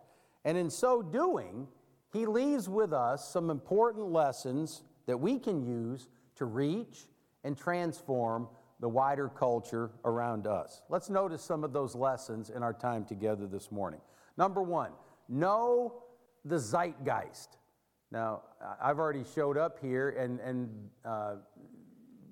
And 0.44 0.58
in 0.58 0.70
so 0.70 1.02
doing, 1.02 1.68
he 2.16 2.26
leaves 2.26 2.68
with 2.68 2.92
us 2.92 3.28
some 3.28 3.50
important 3.50 4.11
lessons 4.11 4.82
that 5.06 5.18
we 5.18 5.38
can 5.38 5.62
use 5.62 6.08
to 6.37 6.46
reach 6.46 7.06
and 7.44 7.56
transform 7.56 8.49
the 8.80 8.88
wider 8.88 9.28
culture 9.28 9.90
around 10.04 10.46
us. 10.46 10.82
Let's 10.88 11.11
notice 11.11 11.42
some 11.42 11.64
of 11.64 11.73
those 11.73 11.94
lessons 11.94 12.50
in 12.50 12.62
our 12.62 12.73
time 12.73 13.04
together 13.04 13.46
this 13.46 13.70
morning. 13.70 14.00
Number 14.37 14.62
one, 14.62 14.92
know 15.28 16.02
the 16.44 16.58
zeitgeist. 16.58 17.58
Now, 18.11 18.42
I've 18.80 18.99
already 18.99 19.25
showed 19.35 19.58
up 19.58 19.78
here 19.80 20.11
and, 20.11 20.40
and 20.40 20.70
uh, 21.04 21.35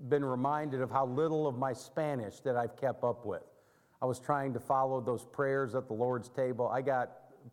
been 0.09 0.25
reminded 0.25 0.81
of 0.81 0.91
how 0.91 1.07
little 1.07 1.47
of 1.47 1.59
my 1.59 1.73
Spanish 1.73 2.41
that 2.41 2.57
I've 2.57 2.77
kept 2.77 3.05
up 3.05 3.27
with. 3.27 3.43
I 4.01 4.07
was 4.07 4.19
trying 4.19 4.53
to 4.55 4.61
follow 4.61 5.01
those 5.01 5.25
prayers 5.25 5.75
at 5.75 5.89
the 5.89 5.95
Lord's 5.95 6.29
table. 6.29 6.69
I 6.69 6.83
got 6.83 7.11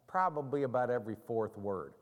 probably 0.08 0.64
about 0.64 0.90
every 0.90 1.16
fourth 1.28 1.58
word. 1.58 1.94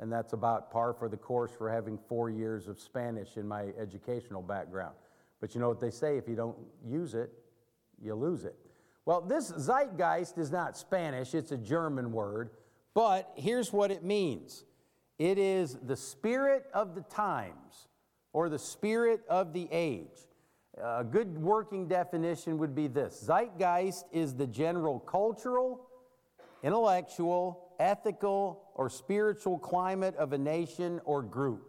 And 0.00 0.10
that's 0.10 0.32
about 0.32 0.70
par 0.70 0.94
for 0.94 1.08
the 1.08 1.16
course 1.16 1.52
for 1.56 1.70
having 1.70 1.98
four 2.08 2.30
years 2.30 2.66
of 2.68 2.80
Spanish 2.80 3.36
in 3.36 3.46
my 3.46 3.66
educational 3.78 4.40
background. 4.40 4.94
But 5.40 5.54
you 5.54 5.60
know 5.60 5.68
what 5.68 5.78
they 5.78 5.90
say 5.90 6.16
if 6.16 6.26
you 6.26 6.34
don't 6.34 6.56
use 6.84 7.14
it, 7.14 7.30
you 8.02 8.14
lose 8.14 8.44
it. 8.44 8.56
Well, 9.04 9.20
this 9.20 9.52
zeitgeist 9.52 10.38
is 10.38 10.50
not 10.50 10.76
Spanish, 10.76 11.34
it's 11.34 11.52
a 11.52 11.58
German 11.58 12.12
word. 12.12 12.50
But 12.94 13.30
here's 13.36 13.72
what 13.72 13.90
it 13.90 14.02
means 14.02 14.64
it 15.18 15.38
is 15.38 15.76
the 15.82 15.96
spirit 15.96 16.64
of 16.72 16.94
the 16.94 17.02
times 17.02 17.88
or 18.32 18.48
the 18.48 18.58
spirit 18.58 19.20
of 19.28 19.52
the 19.52 19.68
age. 19.70 20.28
A 20.82 21.04
good 21.04 21.36
working 21.36 21.88
definition 21.88 22.56
would 22.56 22.74
be 22.74 22.88
this 22.88 23.22
Zeitgeist 23.26 24.04
is 24.12 24.34
the 24.34 24.46
general 24.46 24.98
cultural, 24.98 25.88
intellectual, 26.62 27.74
ethical, 27.78 28.69
or 28.80 28.88
spiritual 28.88 29.58
climate 29.58 30.16
of 30.16 30.32
a 30.32 30.38
nation 30.38 31.02
or 31.04 31.20
group. 31.20 31.68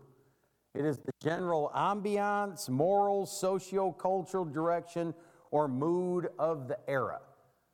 It 0.73 0.85
is 0.85 0.97
the 0.97 1.11
general 1.21 1.69
ambiance, 1.75 2.69
moral, 2.69 3.25
socio 3.25 3.91
cultural 3.91 4.45
direction, 4.45 5.13
or 5.51 5.67
mood 5.67 6.29
of 6.39 6.69
the 6.69 6.77
era. 6.89 7.19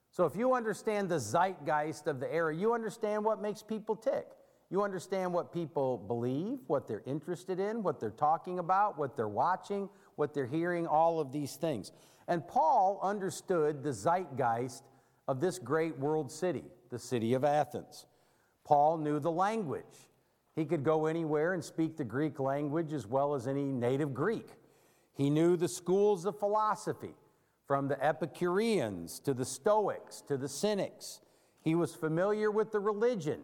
So, 0.10 0.26
if 0.26 0.36
you 0.36 0.56
understand 0.56 1.08
the 1.08 1.20
zeitgeist 1.20 2.08
of 2.08 2.20
the 2.20 2.34
era, 2.34 2.56
you 2.56 2.74
understand 2.74 3.24
what 3.24 3.40
makes 3.40 3.62
people 3.62 3.96
tick. 3.96 4.26
You 4.72 4.82
understand 4.82 5.32
what 5.32 5.54
people 5.54 6.00
believe, 6.00 6.58
what 6.66 6.88
they're 6.88 7.04
interested 7.06 7.60
in, 7.60 7.84
what 7.84 8.00
they're 8.00 8.10
talking 8.10 8.58
about, 8.58 8.98
what 8.98 9.16
they're 9.16 9.28
watching, 9.28 9.88
what 10.16 10.34
they're 10.34 10.48
hearing, 10.48 10.88
all 10.88 11.20
of 11.20 11.32
these 11.32 11.58
things. 11.58 11.92
And 12.28 12.46
Paul 12.48 13.00
understood 13.04 13.84
the 13.84 13.94
zeitgeist 13.94 14.82
of 15.28 15.40
this 15.40 15.60
great 15.60 15.96
world 16.00 16.32
city, 16.32 16.64
the 16.90 16.98
city 16.98 17.36
of 17.36 17.44
Athens. 17.44 18.08
Paul 18.68 18.98
knew 18.98 19.20
the 19.20 19.32
language. 19.32 19.84
He 20.56 20.66
could 20.66 20.84
go 20.84 21.06
anywhere 21.06 21.54
and 21.54 21.64
speak 21.64 21.98
the 21.98 22.04
Greek 22.04 22.40
language 22.40 22.94
as 22.94 23.08
well 23.08 23.34
as 23.34 23.48
any 23.48 23.64
native 23.64 24.14
Greek. 24.14 24.50
He 25.14 25.30
knew 25.30 25.56
the 25.56 25.68
schools 25.68 26.26
of 26.26 26.38
philosophy, 26.38 27.16
from 27.66 27.88
the 27.88 28.04
Epicureans 28.04 29.20
to 29.22 29.34
the 29.34 29.46
Stoics 29.46 30.22
to 30.28 30.38
the 30.38 30.48
Cynics. 30.48 31.22
He 31.62 31.76
was 31.76 31.94
familiar 31.94 32.52
with 32.52 32.72
the 32.72 32.80
religion 32.80 33.44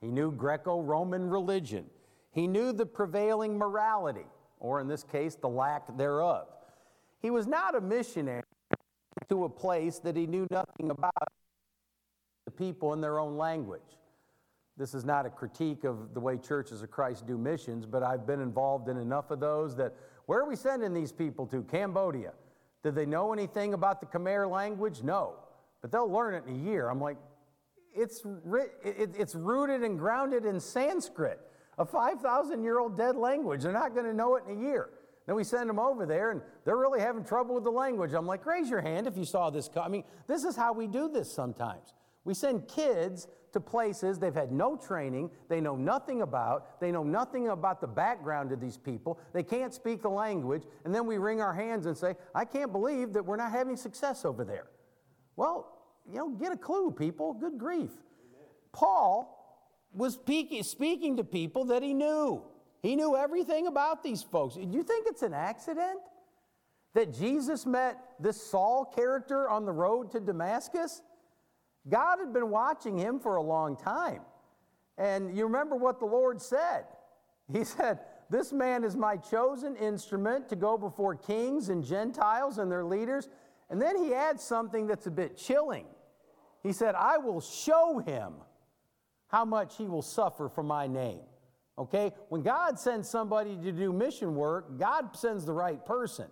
he 0.00 0.10
knew 0.10 0.30
Greco 0.30 0.80
Roman 0.80 1.28
religion. 1.28 1.86
He 2.32 2.46
knew 2.46 2.72
the 2.72 2.86
prevailing 2.86 3.58
morality, 3.58 4.26
or 4.60 4.80
in 4.80 4.88
this 4.88 5.02
case, 5.02 5.34
the 5.34 5.48
lack 5.48 5.96
thereof. 5.96 6.46
He 7.20 7.30
was 7.30 7.46
not 7.46 7.74
a 7.74 7.80
missionary 7.80 8.42
to 9.28 9.44
a 9.44 9.48
place 9.48 9.98
that 10.00 10.16
he 10.16 10.26
knew 10.26 10.46
nothing 10.50 10.90
about 10.90 11.28
the 12.44 12.52
people 12.52 12.92
in 12.92 13.00
their 13.00 13.18
own 13.18 13.36
language. 13.36 13.97
This 14.78 14.94
is 14.94 15.04
not 15.04 15.26
a 15.26 15.30
critique 15.30 15.82
of 15.82 16.14
the 16.14 16.20
way 16.20 16.38
churches 16.38 16.82
of 16.82 16.90
Christ 16.90 17.26
do 17.26 17.36
missions, 17.36 17.84
but 17.84 18.04
I've 18.04 18.26
been 18.26 18.40
involved 18.40 18.88
in 18.88 18.96
enough 18.96 19.32
of 19.32 19.40
those 19.40 19.76
that 19.76 19.92
where 20.26 20.38
are 20.38 20.48
we 20.48 20.54
sending 20.54 20.94
these 20.94 21.10
people 21.10 21.46
to? 21.48 21.62
Cambodia. 21.64 22.32
Did 22.84 22.94
they 22.94 23.06
know 23.06 23.32
anything 23.32 23.74
about 23.74 24.00
the 24.00 24.06
Khmer 24.06 24.48
language? 24.48 25.02
No. 25.02 25.34
But 25.80 25.90
they'll 25.90 26.10
learn 26.10 26.34
it 26.34 26.44
in 26.46 26.54
a 26.54 26.70
year. 26.70 26.88
I'm 26.88 27.00
like, 27.00 27.16
it's, 27.92 28.22
it's 28.84 29.34
rooted 29.34 29.82
and 29.82 29.98
grounded 29.98 30.44
in 30.44 30.60
Sanskrit, 30.60 31.40
a 31.76 31.84
5,000 31.84 32.62
year 32.62 32.78
old 32.78 32.96
dead 32.96 33.16
language. 33.16 33.62
They're 33.62 33.72
not 33.72 33.94
going 33.94 34.06
to 34.06 34.14
know 34.14 34.36
it 34.36 34.44
in 34.48 34.58
a 34.58 34.60
year. 34.60 34.90
Then 35.26 35.34
we 35.34 35.44
send 35.44 35.68
them 35.68 35.78
over 35.78 36.06
there 36.06 36.30
and 36.30 36.40
they're 36.64 36.76
really 36.76 37.00
having 37.00 37.24
trouble 37.24 37.56
with 37.56 37.64
the 37.64 37.70
language. 37.70 38.12
I'm 38.12 38.26
like, 38.26 38.46
raise 38.46 38.70
your 38.70 38.80
hand 38.80 39.06
if 39.08 39.16
you 39.16 39.24
saw 39.24 39.50
this. 39.50 39.68
I 39.76 39.88
mean, 39.88 40.04
this 40.26 40.44
is 40.44 40.54
how 40.54 40.72
we 40.72 40.86
do 40.86 41.08
this 41.08 41.30
sometimes. 41.30 41.92
We 42.24 42.34
send 42.34 42.68
kids 42.68 43.26
to 43.58 43.70
places 43.70 44.18
they've 44.18 44.34
had 44.34 44.52
no 44.52 44.76
training, 44.76 45.30
they 45.48 45.60
know 45.60 45.74
nothing 45.74 46.22
about, 46.22 46.80
they 46.80 46.92
know 46.92 47.02
nothing 47.02 47.48
about 47.48 47.80
the 47.80 47.86
background 47.86 48.52
of 48.52 48.60
these 48.60 48.76
people, 48.76 49.18
they 49.32 49.42
can't 49.42 49.74
speak 49.74 50.00
the 50.02 50.08
language, 50.08 50.62
and 50.84 50.94
then 50.94 51.06
we 51.06 51.18
wring 51.18 51.40
our 51.40 51.52
hands 51.52 51.86
and 51.86 51.96
say, 51.96 52.14
I 52.34 52.44
can't 52.44 52.72
believe 52.72 53.12
that 53.14 53.24
we're 53.24 53.36
not 53.36 53.50
having 53.50 53.76
success 53.76 54.24
over 54.24 54.44
there. 54.44 54.68
Well, 55.36 55.72
you 56.10 56.18
know, 56.18 56.30
get 56.30 56.52
a 56.52 56.56
clue, 56.56 56.90
people. 56.90 57.34
Good 57.34 57.58
grief. 57.58 57.90
Amen. 57.90 58.46
Paul 58.72 59.34
was 59.92 60.14
speaking, 60.14 60.62
speaking 60.62 61.16
to 61.16 61.24
people 61.24 61.64
that 61.66 61.82
he 61.82 61.94
knew. 61.94 62.42
He 62.82 62.96
knew 62.96 63.16
everything 63.16 63.66
about 63.66 64.02
these 64.02 64.22
folks. 64.22 64.54
Do 64.54 64.62
you 64.62 64.82
think 64.82 65.06
it's 65.08 65.22
an 65.22 65.34
accident 65.34 66.00
that 66.94 67.12
Jesus 67.12 67.66
met 67.66 67.98
this 68.20 68.40
Saul 68.40 68.84
character 68.84 69.48
on 69.50 69.66
the 69.66 69.72
road 69.72 70.10
to 70.12 70.20
Damascus? 70.20 71.02
God 71.88 72.18
had 72.18 72.32
been 72.32 72.50
watching 72.50 72.98
him 72.98 73.18
for 73.18 73.36
a 73.36 73.42
long 73.42 73.76
time. 73.76 74.20
And 74.96 75.36
you 75.36 75.44
remember 75.44 75.76
what 75.76 76.00
the 76.00 76.06
Lord 76.06 76.42
said? 76.42 76.84
He 77.52 77.64
said, 77.64 78.00
This 78.30 78.52
man 78.52 78.84
is 78.84 78.96
my 78.96 79.16
chosen 79.16 79.76
instrument 79.76 80.48
to 80.48 80.56
go 80.56 80.76
before 80.76 81.14
kings 81.14 81.68
and 81.68 81.84
Gentiles 81.84 82.58
and 82.58 82.70
their 82.70 82.84
leaders. 82.84 83.28
And 83.70 83.80
then 83.80 84.02
he 84.02 84.14
adds 84.14 84.42
something 84.42 84.86
that's 84.86 85.06
a 85.06 85.10
bit 85.10 85.36
chilling. 85.36 85.86
He 86.62 86.72
said, 86.72 86.94
I 86.94 87.18
will 87.18 87.40
show 87.40 87.98
him 87.98 88.34
how 89.28 89.44
much 89.44 89.76
he 89.76 89.86
will 89.86 90.02
suffer 90.02 90.48
for 90.48 90.62
my 90.62 90.86
name. 90.86 91.20
Okay? 91.78 92.12
When 92.28 92.42
God 92.42 92.78
sends 92.78 93.08
somebody 93.08 93.56
to 93.56 93.72
do 93.72 93.92
mission 93.92 94.34
work, 94.34 94.78
God 94.78 95.16
sends 95.16 95.44
the 95.44 95.52
right 95.52 95.84
person. 95.84 96.26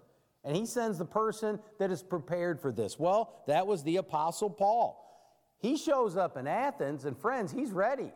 And 0.45 0.57
he 0.57 0.67
sends 0.67 0.99
the 0.99 1.05
person 1.05 1.59
that 1.79 1.91
is 1.91 2.03
prepared 2.03 2.61
for 2.61 2.73
this. 2.73 2.99
Well, 2.99 3.43
that 3.47 3.67
was 3.67 3.83
the 3.83 3.97
Apostle 3.97 4.51
Paul. 4.51 5.06
He 5.59 5.77
shows 5.77 6.17
up 6.17 6.37
in 6.37 6.47
Athens, 6.47 7.05
and 7.05 7.17
friends, 7.17 7.53
he's 7.53 7.73
ready. 7.73 8.13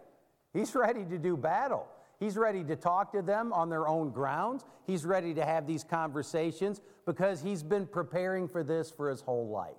He's 0.52 0.74
ready 0.74 1.04
to 1.04 1.18
do 1.18 1.36
battle. 1.36 1.86
He's 2.18 2.36
ready 2.36 2.62
to 2.64 2.76
talk 2.76 3.12
to 3.12 3.22
them 3.22 3.52
on 3.52 3.70
their 3.70 3.88
own 3.88 4.10
grounds. 4.10 4.64
He's 4.86 5.06
ready 5.06 5.32
to 5.34 5.44
have 5.44 5.66
these 5.66 5.84
conversations 5.84 6.80
because 7.06 7.40
he's 7.40 7.62
been 7.62 7.86
preparing 7.86 8.46
for 8.46 8.62
this 8.62 8.90
for 8.90 9.08
his 9.08 9.22
whole 9.22 9.48
life. 9.48 9.72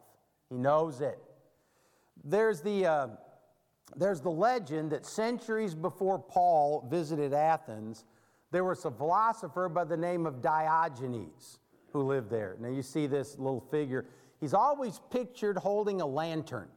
He 0.50 0.58
knows 0.58 1.01
it. 1.01 1.20
There's 2.24 2.62
the, 2.62 2.86
uh, 2.86 3.08
there's 3.96 4.22
the 4.22 4.32
legend 4.32 4.91
that 4.91 5.06
centuries 5.06 5.75
before 5.75 6.18
Paul 6.18 6.88
visited 6.89 7.34
Athens, 7.34 8.06
there 8.51 8.65
was 8.65 8.84
a 8.86 8.91
philosopher 8.91 9.70
by 9.70 9.86
the 9.86 9.98
name 9.98 10.25
of 10.25 10.41
Diogenes 10.41 11.60
who 11.94 12.01
lived 12.01 12.30
there. 12.30 12.58
Now 12.60 12.68
you 12.68 12.82
see 12.82 13.08
this 13.08 13.38
little 13.38 13.62
figure. 13.72 14.06
He's 14.39 14.53
always 14.53 15.00
pictured 15.10 15.58
holding 15.58 16.01
a 16.01 16.06
lantern. 16.06 16.68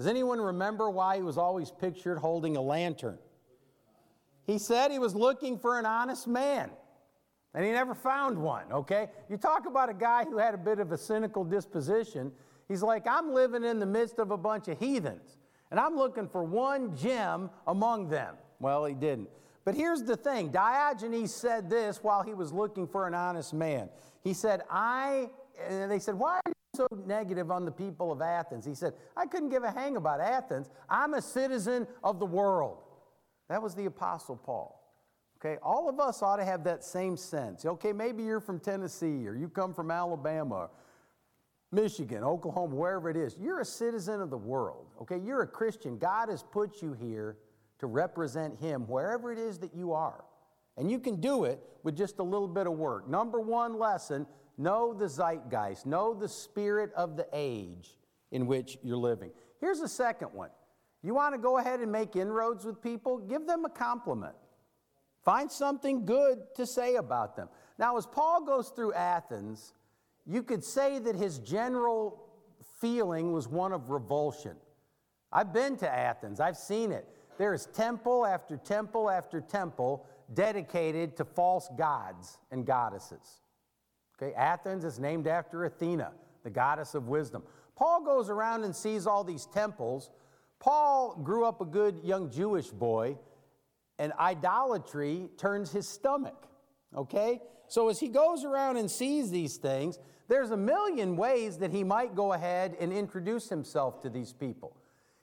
Does 0.00 0.06
anyone 0.06 0.40
remember 0.40 0.88
why 0.88 1.16
he 1.16 1.22
was 1.22 1.36
always 1.36 1.70
pictured 1.70 2.16
holding 2.16 2.56
a 2.56 2.60
lantern? 2.62 3.18
He 4.46 4.56
said 4.56 4.90
he 4.90 4.98
was 4.98 5.14
looking 5.14 5.58
for 5.58 5.78
an 5.78 5.84
honest 5.84 6.26
man. 6.26 6.70
And 7.52 7.66
he 7.66 7.70
never 7.70 7.94
found 7.94 8.38
one, 8.38 8.64
okay? 8.72 9.08
You 9.28 9.36
talk 9.36 9.66
about 9.66 9.90
a 9.90 9.92
guy 9.92 10.24
who 10.24 10.38
had 10.38 10.54
a 10.54 10.56
bit 10.56 10.78
of 10.78 10.90
a 10.92 10.96
cynical 10.96 11.44
disposition. 11.44 12.32
He's 12.66 12.82
like, 12.82 13.06
I'm 13.06 13.34
living 13.34 13.62
in 13.62 13.78
the 13.78 13.84
midst 13.84 14.18
of 14.18 14.30
a 14.30 14.38
bunch 14.38 14.68
of 14.68 14.78
heathens, 14.78 15.36
and 15.70 15.78
I'm 15.78 15.94
looking 15.96 16.30
for 16.30 16.44
one 16.44 16.96
gem 16.96 17.50
among 17.66 18.08
them. 18.08 18.36
Well, 18.58 18.86
he 18.86 18.94
didn't. 18.94 19.28
But 19.66 19.74
here's 19.74 20.02
the 20.02 20.16
thing 20.16 20.48
Diogenes 20.48 21.34
said 21.34 21.68
this 21.68 22.02
while 22.02 22.22
he 22.22 22.32
was 22.32 22.54
looking 22.54 22.86
for 22.86 23.06
an 23.06 23.12
honest 23.12 23.52
man. 23.52 23.90
He 24.24 24.32
said, 24.32 24.62
I, 24.70 25.28
and 25.68 25.90
they 25.90 25.98
said, 25.98 26.14
Why 26.14 26.36
are 26.36 26.42
you 26.46 26.54
so 26.74 26.86
negative 27.06 27.50
on 27.50 27.64
the 27.64 27.70
people 27.70 28.12
of 28.12 28.22
Athens? 28.22 28.64
He 28.64 28.74
said, 28.74 28.94
I 29.16 29.26
couldn't 29.26 29.50
give 29.50 29.64
a 29.64 29.70
hang 29.70 29.96
about 29.96 30.20
Athens. 30.20 30.70
I'm 30.88 31.14
a 31.14 31.22
citizen 31.22 31.86
of 32.04 32.18
the 32.18 32.26
world. 32.26 32.78
That 33.48 33.62
was 33.62 33.74
the 33.74 33.86
Apostle 33.86 34.36
Paul. 34.36 34.76
Okay, 35.38 35.58
all 35.62 35.88
of 35.88 35.98
us 35.98 36.22
ought 36.22 36.36
to 36.36 36.44
have 36.44 36.64
that 36.64 36.84
same 36.84 37.16
sense. 37.16 37.64
Okay, 37.64 37.92
maybe 37.92 38.22
you're 38.22 38.40
from 38.40 38.60
Tennessee 38.60 39.26
or 39.26 39.34
you 39.34 39.48
come 39.48 39.72
from 39.72 39.90
Alabama, 39.90 40.68
Michigan, 41.72 42.22
Oklahoma, 42.22 42.74
wherever 42.74 43.08
it 43.08 43.16
is. 43.16 43.36
You're 43.40 43.60
a 43.60 43.64
citizen 43.64 44.20
of 44.20 44.28
the 44.28 44.36
world. 44.36 44.86
Okay, 45.00 45.18
you're 45.18 45.42
a 45.42 45.46
Christian. 45.46 45.96
God 45.96 46.28
has 46.28 46.42
put 46.42 46.82
you 46.82 46.92
here 46.92 47.38
to 47.78 47.86
represent 47.86 48.58
Him 48.58 48.82
wherever 48.86 49.32
it 49.32 49.38
is 49.38 49.58
that 49.60 49.74
you 49.74 49.92
are. 49.94 50.24
And 50.76 50.90
you 50.90 50.98
can 50.98 51.20
do 51.20 51.44
it 51.44 51.58
with 51.82 51.96
just 51.96 52.18
a 52.18 52.22
little 52.22 52.48
bit 52.48 52.66
of 52.66 52.74
work. 52.74 53.08
Number 53.08 53.40
one 53.40 53.78
lesson 53.78 54.26
know 54.60 54.92
the 54.92 55.08
zeitgeist, 55.08 55.86
know 55.86 56.14
the 56.14 56.28
spirit 56.28 56.92
of 56.94 57.16
the 57.16 57.26
age 57.32 57.96
in 58.30 58.46
which 58.46 58.78
you're 58.82 58.96
living. 58.96 59.30
Here's 59.60 59.80
a 59.80 59.88
second 59.88 60.28
one. 60.32 60.50
You 61.02 61.14
want 61.14 61.34
to 61.34 61.40
go 61.40 61.58
ahead 61.58 61.80
and 61.80 61.90
make 61.90 62.14
inroads 62.14 62.64
with 62.64 62.82
people? 62.82 63.18
Give 63.18 63.46
them 63.46 63.64
a 63.64 63.70
compliment. 63.70 64.34
Find 65.24 65.50
something 65.50 66.04
good 66.04 66.38
to 66.56 66.66
say 66.66 66.96
about 66.96 67.36
them. 67.36 67.48
Now, 67.78 67.96
as 67.96 68.06
Paul 68.06 68.44
goes 68.44 68.68
through 68.68 68.92
Athens, 68.92 69.72
you 70.26 70.42
could 70.42 70.62
say 70.62 70.98
that 70.98 71.16
his 71.16 71.38
general 71.38 72.26
feeling 72.80 73.32
was 73.32 73.48
one 73.48 73.72
of 73.72 73.90
revulsion. 73.90 74.56
I've 75.32 75.52
been 75.52 75.76
to 75.78 75.90
Athens, 75.90 76.40
I've 76.40 76.56
seen 76.56 76.92
it. 76.92 77.06
There 77.38 77.54
is 77.54 77.66
temple 77.66 78.26
after 78.26 78.58
temple 78.58 79.08
after 79.08 79.40
temple 79.40 80.06
dedicated 80.34 81.16
to 81.16 81.24
false 81.24 81.68
gods 81.78 82.38
and 82.50 82.66
goddesses. 82.66 83.40
Okay, 84.20 84.34
Athens 84.34 84.84
is 84.84 84.98
named 84.98 85.26
after 85.26 85.64
Athena, 85.64 86.12
the 86.42 86.50
goddess 86.50 86.94
of 86.94 87.08
wisdom. 87.08 87.42
Paul 87.74 88.04
goes 88.04 88.28
around 88.28 88.64
and 88.64 88.76
sees 88.76 89.06
all 89.06 89.24
these 89.24 89.46
temples. 89.46 90.10
Paul 90.58 91.18
grew 91.22 91.46
up 91.46 91.62
a 91.62 91.64
good 91.64 92.00
young 92.04 92.30
Jewish 92.30 92.68
boy 92.68 93.16
and 93.98 94.12
idolatry 94.18 95.28
turns 95.36 95.70
his 95.70 95.88
stomach. 95.88 96.48
Okay? 96.96 97.40
So 97.68 97.88
as 97.88 98.00
he 98.00 98.08
goes 98.08 98.44
around 98.44 98.76
and 98.76 98.90
sees 98.90 99.30
these 99.30 99.56
things, 99.56 99.98
there's 100.28 100.50
a 100.50 100.56
million 100.56 101.16
ways 101.16 101.58
that 101.58 101.70
he 101.70 101.84
might 101.84 102.14
go 102.14 102.32
ahead 102.32 102.76
and 102.80 102.92
introduce 102.92 103.48
himself 103.48 104.00
to 104.02 104.10
these 104.10 104.32
people. 104.32 104.76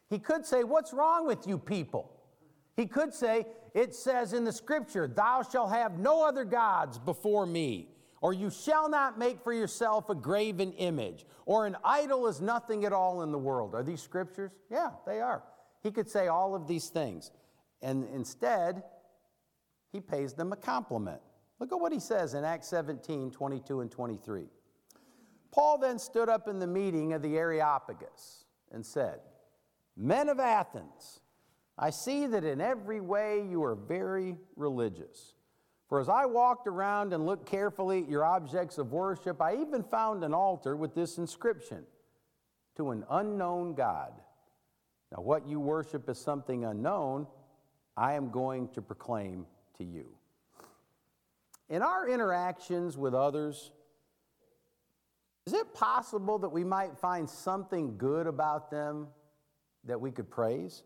He 0.09 0.19
could 0.19 0.45
say, 0.45 0.63
What's 0.63 0.93
wrong 0.93 1.27
with 1.27 1.47
you 1.47 1.57
people? 1.57 2.11
He 2.75 2.85
could 2.85 3.13
say, 3.13 3.45
It 3.73 3.93
says 3.93 4.33
in 4.33 4.43
the 4.43 4.51
scripture, 4.51 5.07
Thou 5.07 5.43
shalt 5.43 5.71
have 5.71 5.97
no 5.99 6.25
other 6.25 6.45
gods 6.45 6.97
before 6.99 7.45
me, 7.45 7.89
or 8.21 8.33
you 8.33 8.49
shall 8.49 8.89
not 8.89 9.19
make 9.19 9.41
for 9.43 9.53
yourself 9.53 10.09
a 10.09 10.15
graven 10.15 10.71
image, 10.73 11.25
or 11.45 11.65
an 11.65 11.75
idol 11.83 12.27
is 12.27 12.41
nothing 12.41 12.85
at 12.85 12.93
all 12.93 13.21
in 13.21 13.31
the 13.31 13.37
world. 13.37 13.75
Are 13.75 13.83
these 13.83 14.01
scriptures? 14.01 14.51
Yeah, 14.69 14.91
they 15.05 15.21
are. 15.21 15.43
He 15.83 15.91
could 15.91 16.09
say 16.09 16.27
all 16.27 16.55
of 16.55 16.67
these 16.67 16.89
things. 16.89 17.31
And 17.81 18.07
instead, 18.13 18.83
he 19.91 20.01
pays 20.01 20.33
them 20.33 20.51
a 20.51 20.55
compliment. 20.55 21.21
Look 21.59 21.71
at 21.71 21.79
what 21.79 21.93
he 21.93 21.99
says 21.99 22.33
in 22.33 22.43
Acts 22.43 22.67
17 22.67 23.31
22 23.31 23.81
and 23.81 23.91
23. 23.91 24.45
Paul 25.51 25.77
then 25.77 25.97
stood 25.97 26.29
up 26.29 26.47
in 26.47 26.59
the 26.59 26.67
meeting 26.67 27.13
of 27.13 27.21
the 27.21 27.37
Areopagus 27.37 28.45
and 28.71 28.85
said, 28.85 29.19
Men 29.95 30.29
of 30.29 30.39
Athens, 30.39 31.21
I 31.77 31.89
see 31.89 32.27
that 32.27 32.43
in 32.43 32.61
every 32.61 33.01
way 33.01 33.45
you 33.47 33.63
are 33.63 33.75
very 33.75 34.35
religious. 34.55 35.33
For 35.87 36.01
as 36.01 36.09
I 36.09 36.25
walked 36.25 36.67
around 36.67 37.13
and 37.13 37.25
looked 37.25 37.45
carefully 37.45 38.03
at 38.03 38.09
your 38.09 38.25
objects 38.25 38.77
of 38.77 38.91
worship, 38.91 39.41
I 39.41 39.55
even 39.55 39.83
found 39.83 40.23
an 40.23 40.33
altar 40.33 40.75
with 40.75 40.93
this 40.93 41.17
inscription 41.17 41.85
To 42.75 42.91
an 42.91 43.05
unknown 43.09 43.73
God. 43.73 44.11
Now, 45.11 45.21
what 45.21 45.47
you 45.47 45.59
worship 45.59 46.09
is 46.09 46.19
something 46.19 46.65
unknown 46.65 47.27
I 47.95 48.13
am 48.13 48.29
going 48.29 48.67
to 48.69 48.81
proclaim 48.81 49.45
to 49.77 49.83
you. 49.85 50.05
In 51.69 51.81
our 51.81 52.07
interactions 52.07 52.97
with 52.97 53.13
others, 53.13 53.71
is 55.45 55.53
it 55.53 55.73
possible 55.73 56.37
that 56.39 56.49
we 56.49 56.65
might 56.65 56.97
find 56.97 57.29
something 57.29 57.97
good 57.97 58.27
about 58.27 58.69
them 58.69 59.07
that 59.85 59.99
we 59.99 60.11
could 60.11 60.29
praise? 60.29 60.83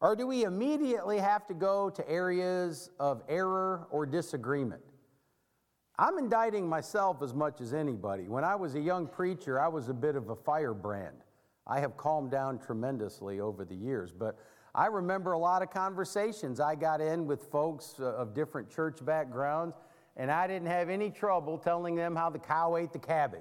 Or 0.00 0.14
do 0.14 0.26
we 0.26 0.44
immediately 0.44 1.18
have 1.18 1.46
to 1.46 1.54
go 1.54 1.90
to 1.90 2.08
areas 2.08 2.90
of 3.00 3.22
error 3.28 3.86
or 3.90 4.04
disagreement? 4.04 4.82
I'm 5.98 6.18
indicting 6.18 6.68
myself 6.68 7.22
as 7.22 7.32
much 7.32 7.62
as 7.62 7.72
anybody. 7.72 8.28
When 8.28 8.44
I 8.44 8.54
was 8.54 8.74
a 8.74 8.80
young 8.80 9.06
preacher, 9.06 9.58
I 9.58 9.68
was 9.68 9.88
a 9.88 9.94
bit 9.94 10.14
of 10.14 10.28
a 10.28 10.36
firebrand. 10.36 11.16
I 11.66 11.80
have 11.80 11.96
calmed 11.96 12.30
down 12.30 12.58
tremendously 12.58 13.40
over 13.40 13.64
the 13.64 13.74
years, 13.74 14.12
but 14.12 14.38
I 14.74 14.86
remember 14.86 15.32
a 15.32 15.38
lot 15.38 15.62
of 15.62 15.70
conversations 15.70 16.60
I 16.60 16.74
got 16.74 17.00
in 17.00 17.26
with 17.26 17.44
folks 17.44 17.94
uh, 17.98 18.12
of 18.12 18.34
different 18.34 18.68
church 18.68 19.02
backgrounds, 19.02 19.76
and 20.18 20.30
I 20.30 20.46
didn't 20.46 20.68
have 20.68 20.90
any 20.90 21.10
trouble 21.10 21.56
telling 21.56 21.94
them 21.94 22.14
how 22.14 22.28
the 22.28 22.38
cow 22.38 22.76
ate 22.76 22.92
the 22.92 22.98
cabbage. 22.98 23.40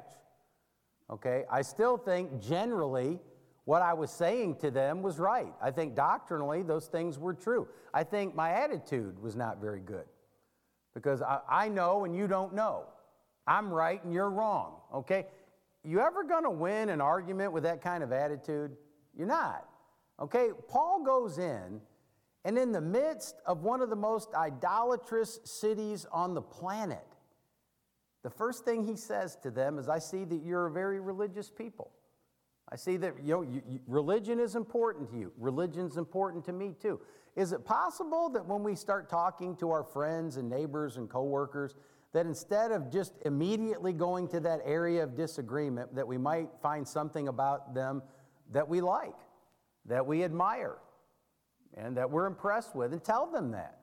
Okay? 1.09 1.43
I 1.51 1.61
still 1.61 1.97
think 1.97 2.41
generally 2.41 3.19
what 3.65 3.81
I 3.81 3.93
was 3.93 4.11
saying 4.11 4.57
to 4.57 4.71
them 4.71 5.01
was 5.01 5.19
right. 5.19 5.53
I 5.61 5.71
think 5.71 5.95
doctrinally 5.95 6.63
those 6.63 6.87
things 6.87 7.17
were 7.19 7.33
true. 7.33 7.67
I 7.93 8.03
think 8.03 8.35
my 8.35 8.51
attitude 8.51 9.19
was 9.19 9.35
not 9.35 9.59
very 9.59 9.81
good 9.81 10.05
because 10.93 11.21
I, 11.21 11.39
I 11.49 11.67
know 11.69 12.05
and 12.05 12.15
you 12.15 12.27
don't 12.27 12.53
know. 12.53 12.85
I'm 13.47 13.71
right 13.71 14.03
and 14.03 14.13
you're 14.13 14.29
wrong. 14.29 14.77
Okay? 14.93 15.25
You 15.83 15.99
ever 15.99 16.23
gonna 16.23 16.49
win 16.49 16.89
an 16.89 17.01
argument 17.01 17.51
with 17.51 17.63
that 17.63 17.81
kind 17.81 18.03
of 18.03 18.11
attitude? 18.11 18.75
You're 19.15 19.27
not. 19.27 19.67
Okay, 20.19 20.49
Paul 20.67 21.03
goes 21.03 21.37
in, 21.37 21.81
and 22.45 22.57
in 22.57 22.71
the 22.71 22.81
midst 22.81 23.35
of 23.45 23.63
one 23.63 23.81
of 23.81 23.89
the 23.89 23.95
most 23.95 24.33
idolatrous 24.33 25.39
cities 25.43 26.05
on 26.11 26.33
the 26.33 26.41
planet, 26.41 27.05
the 28.23 28.29
first 28.29 28.63
thing 28.63 28.85
he 28.85 28.95
says 28.95 29.35
to 29.43 29.51
them 29.51 29.77
is, 29.77 29.89
I 29.89 29.99
see 29.99 30.23
that 30.23 30.41
you're 30.43 30.67
a 30.67 30.71
very 30.71 30.99
religious 30.99 31.49
people. 31.51 31.91
I 32.71 32.75
see 32.75 32.97
that 32.97 33.15
you 33.23 33.33
know, 33.33 33.41
you, 33.41 33.61
you, 33.67 33.79
religion 33.87 34.39
is 34.39 34.55
important 34.55 35.09
to 35.11 35.17
you. 35.17 35.31
Religion's 35.37 35.97
important 35.97 36.45
to 36.45 36.53
me 36.53 36.73
too. 36.81 36.99
Is 37.35 37.51
it 37.51 37.65
possible 37.65 38.29
that 38.29 38.45
when 38.45 38.63
we 38.63 38.75
start 38.75 39.09
talking 39.09 39.55
to 39.57 39.69
our 39.71 39.83
friends 39.83 40.37
and 40.37 40.49
neighbors 40.49 40.97
and 40.97 41.09
coworkers, 41.09 41.75
that 42.13 42.25
instead 42.25 42.71
of 42.71 42.91
just 42.91 43.13
immediately 43.25 43.93
going 43.93 44.27
to 44.29 44.39
that 44.39 44.61
area 44.63 45.03
of 45.03 45.15
disagreement, 45.15 45.93
that 45.95 46.07
we 46.07 46.17
might 46.17 46.49
find 46.61 46.87
something 46.87 47.27
about 47.27 47.73
them 47.73 48.01
that 48.51 48.67
we 48.67 48.81
like? 48.81 49.15
that 49.85 50.05
we 50.05 50.23
admire 50.23 50.77
and 51.77 51.97
that 51.97 52.09
we're 52.09 52.25
impressed 52.25 52.75
with, 52.75 52.93
and 52.93 53.03
tell 53.03 53.29
them 53.29 53.51
that. 53.51 53.79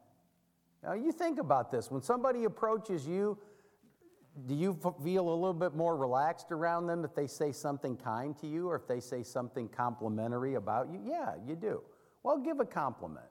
Now, 0.83 0.95
you 0.95 1.13
think 1.13 1.39
about 1.39 1.71
this. 1.71 1.91
When 1.91 2.01
somebody 2.01 2.45
approaches 2.45 3.07
you, 3.07 3.39
do 4.47 4.55
you 4.55 4.79
feel 5.05 5.29
a 5.29 5.35
little 5.35 5.53
bit 5.53 5.75
more 5.75 5.97
relaxed 5.97 6.53
around 6.53 6.87
them 6.87 7.05
if 7.05 7.15
they 7.15 7.27
say 7.27 7.53
something 7.53 7.97
kind 7.97 8.37
to 8.39 8.47
you 8.47 8.69
or 8.69 8.77
if 8.77 8.87
they 8.89 9.01
say 9.01 9.23
something 9.23 9.69
complimentary 9.69 10.55
about 10.55 10.89
you? 10.91 11.01
Yeah, 11.05 11.35
you 11.47 11.55
do. 11.55 11.83
Well, 12.23 12.39
give 12.39 12.61
a 12.61 12.65
compliment. 12.65 13.27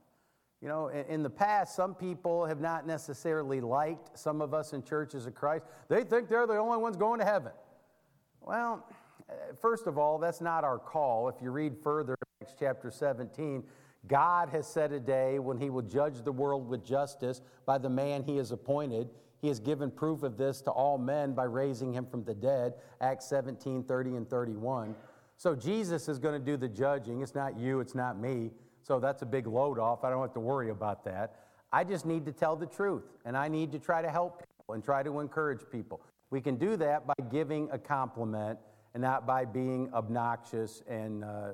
You 0.61 0.67
know, 0.67 0.89
in 0.89 1.23
the 1.23 1.29
past, 1.29 1.75
some 1.75 1.95
people 1.95 2.45
have 2.45 2.61
not 2.61 2.85
necessarily 2.85 3.61
liked 3.61 4.17
some 4.17 4.41
of 4.41 4.53
us 4.53 4.73
in 4.73 4.83
churches 4.83 5.25
of 5.25 5.33
Christ. 5.33 5.65
They 5.89 6.03
think 6.03 6.29
they're 6.29 6.45
the 6.45 6.57
only 6.57 6.77
ones 6.77 6.97
going 6.97 7.19
to 7.19 7.25
heaven. 7.25 7.51
Well, 8.41 8.87
eh, 9.27 9.33
first 9.59 9.87
of 9.87 9.97
all, 9.97 10.19
that's 10.19 10.39
not 10.39 10.63
our 10.63 10.77
call. 10.77 11.29
If 11.29 11.41
you 11.41 11.49
read 11.49 11.77
further, 11.81 12.13
in 12.13 12.45
Acts 12.45 12.53
chapter 12.59 12.91
17, 12.91 13.63
God 14.07 14.49
has 14.49 14.67
set 14.67 14.91
a 14.91 14.99
day 14.99 15.39
when 15.39 15.57
he 15.57 15.71
will 15.71 15.81
judge 15.81 16.21
the 16.21 16.31
world 16.31 16.69
with 16.69 16.85
justice 16.85 17.41
by 17.65 17.79
the 17.79 17.89
man 17.89 18.21
he 18.21 18.37
has 18.37 18.51
appointed. 18.51 19.09
He 19.41 19.47
has 19.47 19.59
given 19.59 19.89
proof 19.89 20.23
of 20.23 20.37
this 20.37 20.61
to 20.61 20.71
all 20.71 20.97
men 20.97 21.33
by 21.33 21.45
raising 21.45 21.93
him 21.93 22.05
from 22.05 22.23
the 22.23 22.35
dead. 22.35 22.73
Acts 23.01 23.25
17, 23.25 23.83
30 23.83 24.15
and 24.15 24.29
31. 24.29 24.95
So 25.37 25.55
Jesus 25.55 26.07
is 26.07 26.19
going 26.19 26.39
to 26.39 26.45
do 26.45 26.57
the 26.57 26.69
judging. 26.69 27.21
It's 27.21 27.33
not 27.33 27.57
you, 27.57 27.79
it's 27.79 27.95
not 27.95 28.19
me. 28.19 28.51
So 28.83 28.99
that's 28.99 29.23
a 29.23 29.25
big 29.25 29.47
load 29.47 29.79
off. 29.79 30.03
I 30.03 30.11
don't 30.11 30.21
have 30.21 30.33
to 30.33 30.39
worry 30.39 30.69
about 30.69 31.03
that. 31.05 31.35
I 31.73 31.83
just 31.83 32.05
need 32.05 32.25
to 32.25 32.31
tell 32.31 32.55
the 32.55 32.65
truth, 32.65 33.05
and 33.25 33.35
I 33.35 33.47
need 33.47 33.71
to 33.71 33.79
try 33.79 34.01
to 34.01 34.09
help 34.09 34.39
people 34.39 34.75
and 34.75 34.83
try 34.83 35.01
to 35.01 35.19
encourage 35.19 35.61
people. 35.71 36.01
We 36.29 36.41
can 36.41 36.57
do 36.57 36.77
that 36.77 37.07
by 37.07 37.13
giving 37.31 37.69
a 37.71 37.79
compliment 37.79 38.59
and 38.93 39.01
not 39.01 39.25
by 39.25 39.45
being 39.45 39.89
obnoxious 39.93 40.83
and 40.87 41.23
uh, 41.23 41.51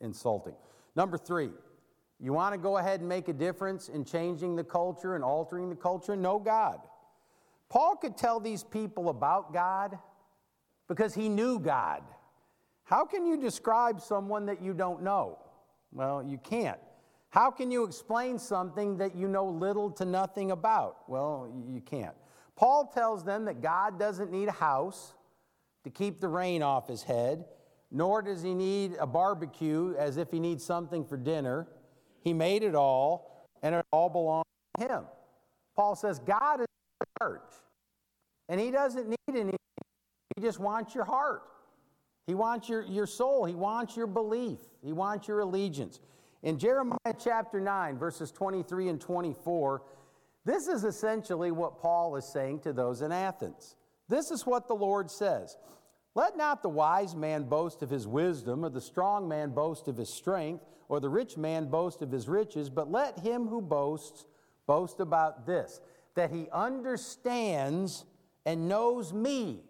insulting. 0.00 0.54
Number 0.94 1.16
three, 1.16 1.50
you 2.20 2.32
want 2.32 2.52
to 2.52 2.58
go 2.58 2.76
ahead 2.76 3.00
and 3.00 3.08
make 3.08 3.28
a 3.28 3.32
difference 3.32 3.88
in 3.88 4.04
changing 4.04 4.54
the 4.54 4.62
culture 4.62 5.16
and 5.16 5.24
altering 5.24 5.68
the 5.70 5.76
culture? 5.76 6.14
Know 6.14 6.38
God. 6.38 6.78
Paul 7.72 7.96
could 7.96 8.18
tell 8.18 8.38
these 8.38 8.62
people 8.62 9.08
about 9.08 9.54
God 9.54 9.98
because 10.88 11.14
he 11.14 11.30
knew 11.30 11.58
God. 11.58 12.02
How 12.84 13.06
can 13.06 13.24
you 13.24 13.40
describe 13.40 13.98
someone 13.98 14.44
that 14.44 14.60
you 14.60 14.74
don't 14.74 15.02
know? 15.02 15.38
Well, 15.90 16.22
you 16.22 16.36
can't. 16.36 16.78
How 17.30 17.50
can 17.50 17.70
you 17.70 17.84
explain 17.84 18.38
something 18.38 18.98
that 18.98 19.16
you 19.16 19.26
know 19.26 19.46
little 19.46 19.90
to 19.92 20.04
nothing 20.04 20.50
about? 20.50 21.08
Well, 21.08 21.50
you 21.66 21.80
can't. 21.80 22.14
Paul 22.56 22.92
tells 22.94 23.24
them 23.24 23.46
that 23.46 23.62
God 23.62 23.98
doesn't 23.98 24.30
need 24.30 24.48
a 24.48 24.52
house 24.52 25.14
to 25.84 25.88
keep 25.88 26.20
the 26.20 26.28
rain 26.28 26.62
off 26.62 26.86
his 26.86 27.02
head, 27.02 27.46
nor 27.90 28.20
does 28.20 28.42
he 28.42 28.52
need 28.52 28.96
a 29.00 29.06
barbecue 29.06 29.94
as 29.98 30.18
if 30.18 30.30
he 30.30 30.40
needs 30.40 30.62
something 30.62 31.06
for 31.06 31.16
dinner. 31.16 31.68
He 32.20 32.34
made 32.34 32.64
it 32.64 32.74
all, 32.74 33.48
and 33.62 33.74
it 33.74 33.86
all 33.90 34.10
belongs 34.10 34.44
to 34.78 34.86
him. 34.86 35.04
Paul 35.74 35.96
says 35.96 36.18
God 36.18 36.60
is 36.60 36.66
church, 37.20 37.50
and 38.48 38.60
he 38.60 38.70
doesn't 38.70 39.08
need 39.08 39.18
anything. 39.28 39.58
He 40.36 40.42
just 40.42 40.58
wants 40.58 40.94
your 40.94 41.04
heart. 41.04 41.42
He 42.26 42.34
wants 42.34 42.68
your, 42.68 42.82
your 42.82 43.06
soul. 43.06 43.44
He 43.44 43.54
wants 43.54 43.96
your 43.96 44.06
belief. 44.06 44.58
He 44.82 44.92
wants 44.92 45.28
your 45.28 45.40
allegiance. 45.40 46.00
In 46.42 46.58
Jeremiah 46.58 47.14
chapter 47.22 47.60
9, 47.60 47.98
verses 47.98 48.30
23 48.30 48.88
and 48.88 49.00
24, 49.00 49.82
this 50.44 50.66
is 50.66 50.84
essentially 50.84 51.50
what 51.50 51.80
Paul 51.80 52.16
is 52.16 52.32
saying 52.32 52.60
to 52.60 52.72
those 52.72 53.02
in 53.02 53.12
Athens. 53.12 53.76
This 54.08 54.30
is 54.30 54.44
what 54.44 54.66
the 54.66 54.74
Lord 54.74 55.10
says 55.10 55.56
Let 56.14 56.36
not 56.36 56.62
the 56.62 56.68
wise 56.68 57.14
man 57.14 57.44
boast 57.44 57.82
of 57.82 57.90
his 57.90 58.06
wisdom, 58.06 58.64
or 58.64 58.70
the 58.70 58.80
strong 58.80 59.28
man 59.28 59.50
boast 59.50 59.88
of 59.88 59.96
his 59.96 60.14
strength, 60.14 60.64
or 60.88 61.00
the 61.00 61.08
rich 61.08 61.36
man 61.36 61.66
boast 61.66 62.02
of 62.02 62.10
his 62.10 62.28
riches, 62.28 62.68
but 62.68 62.90
let 62.90 63.18
him 63.20 63.46
who 63.46 63.60
boasts 63.60 64.26
boast 64.66 65.00
about 65.00 65.46
this 65.46 65.80
that 66.14 66.30
he 66.30 66.48
understands 66.52 68.04
and 68.44 68.68
knows 68.68 69.12
me 69.12 69.62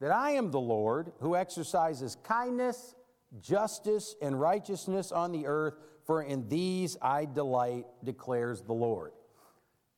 that 0.00 0.10
I 0.10 0.32
am 0.32 0.50
the 0.50 0.60
Lord 0.60 1.12
who 1.20 1.36
exercises 1.36 2.16
kindness, 2.24 2.94
justice, 3.40 4.16
and 4.20 4.40
righteousness 4.40 5.12
on 5.12 5.32
the 5.32 5.46
earth, 5.46 5.74
for 6.04 6.22
in 6.22 6.48
these 6.48 6.96
I 7.00 7.24
delight, 7.24 7.86
declares 8.04 8.62
the 8.62 8.72
Lord. 8.72 9.12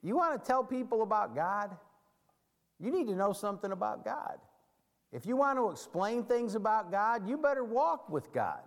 You 0.03 0.17
want 0.17 0.41
to 0.41 0.47
tell 0.47 0.63
people 0.63 1.03
about 1.03 1.35
God? 1.35 1.77
You 2.79 2.91
need 2.91 3.07
to 3.07 3.15
know 3.15 3.33
something 3.33 3.73
about 3.73 4.05
God. 4.05 4.39
If 5.13 5.27
you 5.27 5.37
want 5.37 5.59
to 5.59 5.71
explain 5.71 6.25
things 6.25 6.55
about 6.55 6.91
God, 6.91 7.29
you 7.29 7.39
better 7.39 7.65
walk 7.65 8.11
with 8.11 8.33
God. 8.33 8.61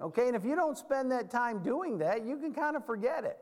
Okay? 0.00 0.28
And 0.28 0.36
if 0.36 0.44
you 0.44 0.54
don't 0.54 0.78
spend 0.78 1.10
that 1.10 1.30
time 1.30 1.62
doing 1.62 1.98
that, 1.98 2.24
you 2.24 2.36
can 2.36 2.54
kind 2.54 2.76
of 2.76 2.84
forget 2.84 3.24
it. 3.24 3.38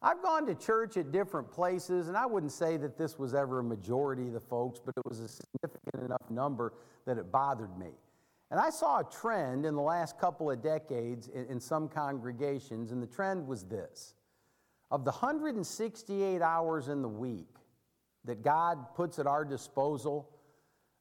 I've 0.00 0.22
gone 0.22 0.46
to 0.46 0.54
church 0.54 0.96
at 0.96 1.10
different 1.10 1.50
places, 1.50 2.08
and 2.08 2.16
I 2.16 2.24
wouldn't 2.24 2.52
say 2.52 2.76
that 2.76 2.96
this 2.96 3.18
was 3.18 3.34
ever 3.34 3.58
a 3.58 3.64
majority 3.64 4.28
of 4.28 4.32
the 4.32 4.40
folks, 4.40 4.80
but 4.84 4.94
it 4.96 5.04
was 5.04 5.20
a 5.20 5.28
significant 5.28 6.04
enough 6.04 6.30
number 6.30 6.74
that 7.04 7.18
it 7.18 7.32
bothered 7.32 7.76
me. 7.76 7.90
And 8.50 8.60
I 8.60 8.70
saw 8.70 9.00
a 9.00 9.04
trend 9.04 9.66
in 9.66 9.74
the 9.74 9.82
last 9.82 10.18
couple 10.18 10.50
of 10.50 10.62
decades 10.62 11.28
in, 11.28 11.46
in 11.46 11.60
some 11.60 11.88
congregations, 11.88 12.92
and 12.92 13.02
the 13.02 13.06
trend 13.06 13.46
was 13.46 13.64
this 13.64 14.14
of 14.90 15.04
the 15.04 15.10
168 15.10 16.40
hours 16.40 16.88
in 16.88 17.02
the 17.02 17.08
week 17.08 17.56
that 18.24 18.42
God 18.42 18.94
puts 18.94 19.18
at 19.18 19.26
our 19.26 19.44
disposal, 19.44 20.30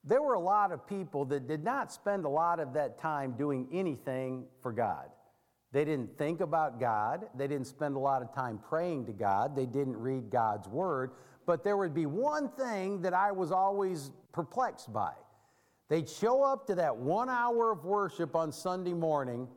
there 0.03 0.21
were 0.21 0.33
a 0.33 0.39
lot 0.39 0.71
of 0.71 0.85
people 0.87 1.25
that 1.25 1.47
did 1.47 1.63
not 1.63 1.91
spend 1.91 2.25
a 2.25 2.29
lot 2.29 2.59
of 2.59 2.73
that 2.73 2.97
time 2.97 3.33
doing 3.37 3.67
anything 3.71 4.45
for 4.61 4.71
God. 4.71 5.09
They 5.77 5.85
didn't 5.85 6.17
think 6.17 6.41
about 6.41 6.79
God. 6.79 7.27
They 7.35 7.47
didn't 7.47 7.67
spend 7.67 7.97
a 7.97 7.99
lot 7.99 8.23
of 8.23 8.33
time 8.33 8.59
praying 8.67 9.05
to 9.05 9.13
God. 9.13 9.55
They 9.55 9.67
didn't 9.67 9.95
read 9.95 10.31
God's 10.31 10.67
word. 10.67 11.11
But 11.45 11.63
there 11.63 11.77
would 11.77 11.93
be 11.93 12.07
one 12.07 12.49
thing 12.49 13.03
that 13.03 13.13
I 13.13 13.31
was 13.31 13.51
always 13.51 14.09
perplexed 14.31 14.91
by. 14.91 15.11
They'd 15.87 16.09
show 16.09 16.41
up 16.41 16.65
to 16.65 16.73
that 16.73 16.97
one 16.97 17.29
hour 17.29 17.71
of 17.71 17.85
worship 17.85 18.35
on 18.35 18.51
Sunday 18.51 18.95
morning, 18.95 19.47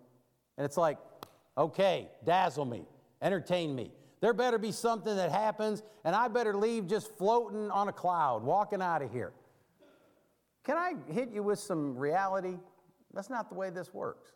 and 0.59 0.65
it's 0.67 0.77
like, 0.77 0.99
okay, 1.57 2.11
dazzle 2.27 2.67
me, 2.67 2.85
entertain 3.23 3.75
me. 3.75 3.91
There 4.21 4.35
better 4.35 4.59
be 4.59 4.73
something 4.73 5.17
that 5.17 5.33
happens, 5.33 5.83
and 6.05 6.15
I 6.15 6.29
better 6.29 6.55
leave 6.55 6.87
just 6.87 7.17
floating 7.17 7.71
on 7.71 7.89
a 7.89 7.95
cloud, 7.95 8.43
walking 8.43 8.83
out 8.83 9.01
of 9.01 9.11
here. 9.11 9.33
Can 10.65 10.77
I 10.77 10.97
hit 11.11 11.31
you 11.31 11.43
with 11.43 11.61
some 11.61 11.97
reality? 11.97 12.59
That's 13.15 13.31
not 13.31 13.49
the 13.49 13.55
way 13.55 13.71
this 13.71 13.95
works. 13.95 14.35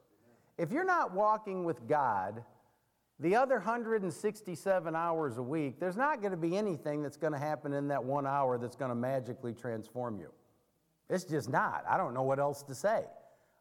If 0.56 0.70
you're 0.70 0.84
not 0.84 1.12
walking 1.12 1.64
with 1.64 1.88
God, 1.88 2.44
the 3.20 3.36
other 3.36 3.56
167 3.56 4.96
hours 4.96 5.38
a 5.38 5.42
week, 5.42 5.78
there's 5.80 5.96
not 5.96 6.20
going 6.20 6.32
to 6.32 6.36
be 6.36 6.56
anything 6.56 7.02
that's 7.02 7.16
going 7.16 7.32
to 7.32 7.38
happen 7.38 7.72
in 7.72 7.88
that 7.88 8.02
one 8.02 8.26
hour 8.26 8.58
that's 8.58 8.76
going 8.76 8.90
to 8.90 8.94
magically 8.94 9.52
transform 9.52 10.18
you. 10.18 10.30
It's 11.08 11.24
just 11.24 11.48
not. 11.48 11.84
I 11.88 11.96
don't 11.96 12.14
know 12.14 12.22
what 12.22 12.38
else 12.38 12.62
to 12.64 12.74
say. 12.74 13.04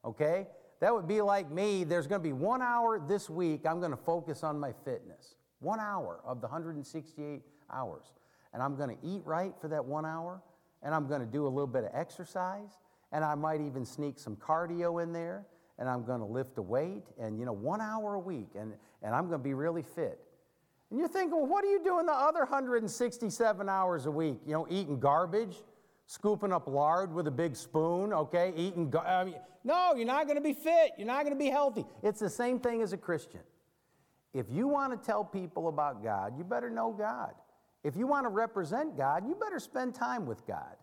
Okay? 0.06 0.47
That 0.79 0.93
would 0.93 1.08
be 1.08 1.21
like 1.21 1.51
me. 1.51 1.84
There's 1.84 2.08
going 2.08 2.21
to 2.21 2.23
be 2.23 2.34
one 2.34 2.62
hour 2.62 2.99
this 2.99 3.29
week 3.29 3.65
I'm 3.65 3.79
going 3.79 3.91
to 3.91 3.97
focus 3.97 4.43
on 4.43 4.60
my 4.60 4.73
fitness. 4.86 5.36
One 5.60 5.79
hour 5.79 6.19
of 6.25 6.41
the 6.41 6.47
168 6.47 7.41
hours. 7.71 8.06
And 8.53 8.62
I'm 8.62 8.75
going 8.75 8.89
to 8.89 9.08
eat 9.08 9.21
right 9.25 9.53
for 9.60 9.67
that 9.69 9.84
one 9.84 10.06
hour. 10.06 10.41
And 10.82 10.93
I'm 10.93 11.08
going 11.08 11.21
to 11.21 11.27
do 11.27 11.47
a 11.47 11.49
little 11.49 11.67
bit 11.67 11.86
of 11.86 11.91
exercise. 11.93 12.79
And 13.12 13.23
I 13.23 13.36
might 13.36 13.62
even 13.62 13.86
sneak 13.86 14.19
some 14.19 14.36
cardio 14.36 15.01
in 15.01 15.13
there 15.13 15.45
and 15.84 15.89
I'm 15.89 16.06
going 16.06 16.22
to 16.22 16.26
lift 16.26 16.58
a 16.60 16.62
weight 16.62 17.04
and, 17.19 17.38
you 17.38 17.46
know, 17.46 17.52
one 17.52 17.82
hour 17.82 18.13
a 18.13 18.19
week 18.19 18.52
and, 18.58 18.72
and 19.02 19.13
I'm 19.13 19.28
going 19.28 19.38
to 19.38 19.43
be 19.43 19.54
really 19.54 19.82
fit. 19.82 20.17
And 20.89 20.98
you're 20.98 21.10
thinking, 21.10 21.38
well, 21.38 21.46
what 21.46 21.65
are 21.65 21.67
you 21.67 21.84
doing 21.84 22.06
the 22.06 22.13
other 22.13 22.39
167 22.39 23.67
hours 23.67 24.06
a 24.06 24.12
week? 24.12 24.38
You 24.46 24.54
know, 24.54 24.65
eating 24.69 24.98
garbage, 24.98 25.58
scooping 26.08 26.54
up 26.54 26.69
lard 26.69 27.13
with 27.13 27.28
a 27.28 27.32
big 27.32 27.58
spoon, 27.58 28.13
okay? 28.13 28.54
Eating, 28.56 28.91
gar- 28.91 29.06
I 29.06 29.26
mean, 29.26 29.36
no, 29.65 29.93
you're 29.93 30.06
not 30.06 30.24
going 30.24 30.38
to 30.38 30.41
be 30.41 30.54
fit. 30.54 30.93
You're 30.98 31.06
not 31.06 31.24
going 31.24 31.38
to 31.38 31.43
be 31.43 31.50
healthy. 31.50 31.84
It's 32.02 32.22
the 32.22 32.30
same 32.30 32.62
thing 32.62 32.82
as 32.82 32.93
a 32.93 32.98
Christian. 32.98 33.41
If 34.34 34.46
you 34.50 34.69
want 34.69 34.98
to 34.98 35.06
tell 35.06 35.26
people 35.26 35.67
about 35.67 36.02
God, 36.02 36.38
you 36.38 36.46
better 36.46 36.69
know 36.69 36.96
God. 36.98 37.34
If 37.84 37.98
you 37.98 38.08
want 38.08 38.24
to 38.24 38.30
represent 38.30 38.96
God, 38.96 39.28
you 39.28 39.36
better 39.36 39.60
spend 39.60 39.96
time 39.96 40.26
with 40.26 40.48
God. 40.48 40.78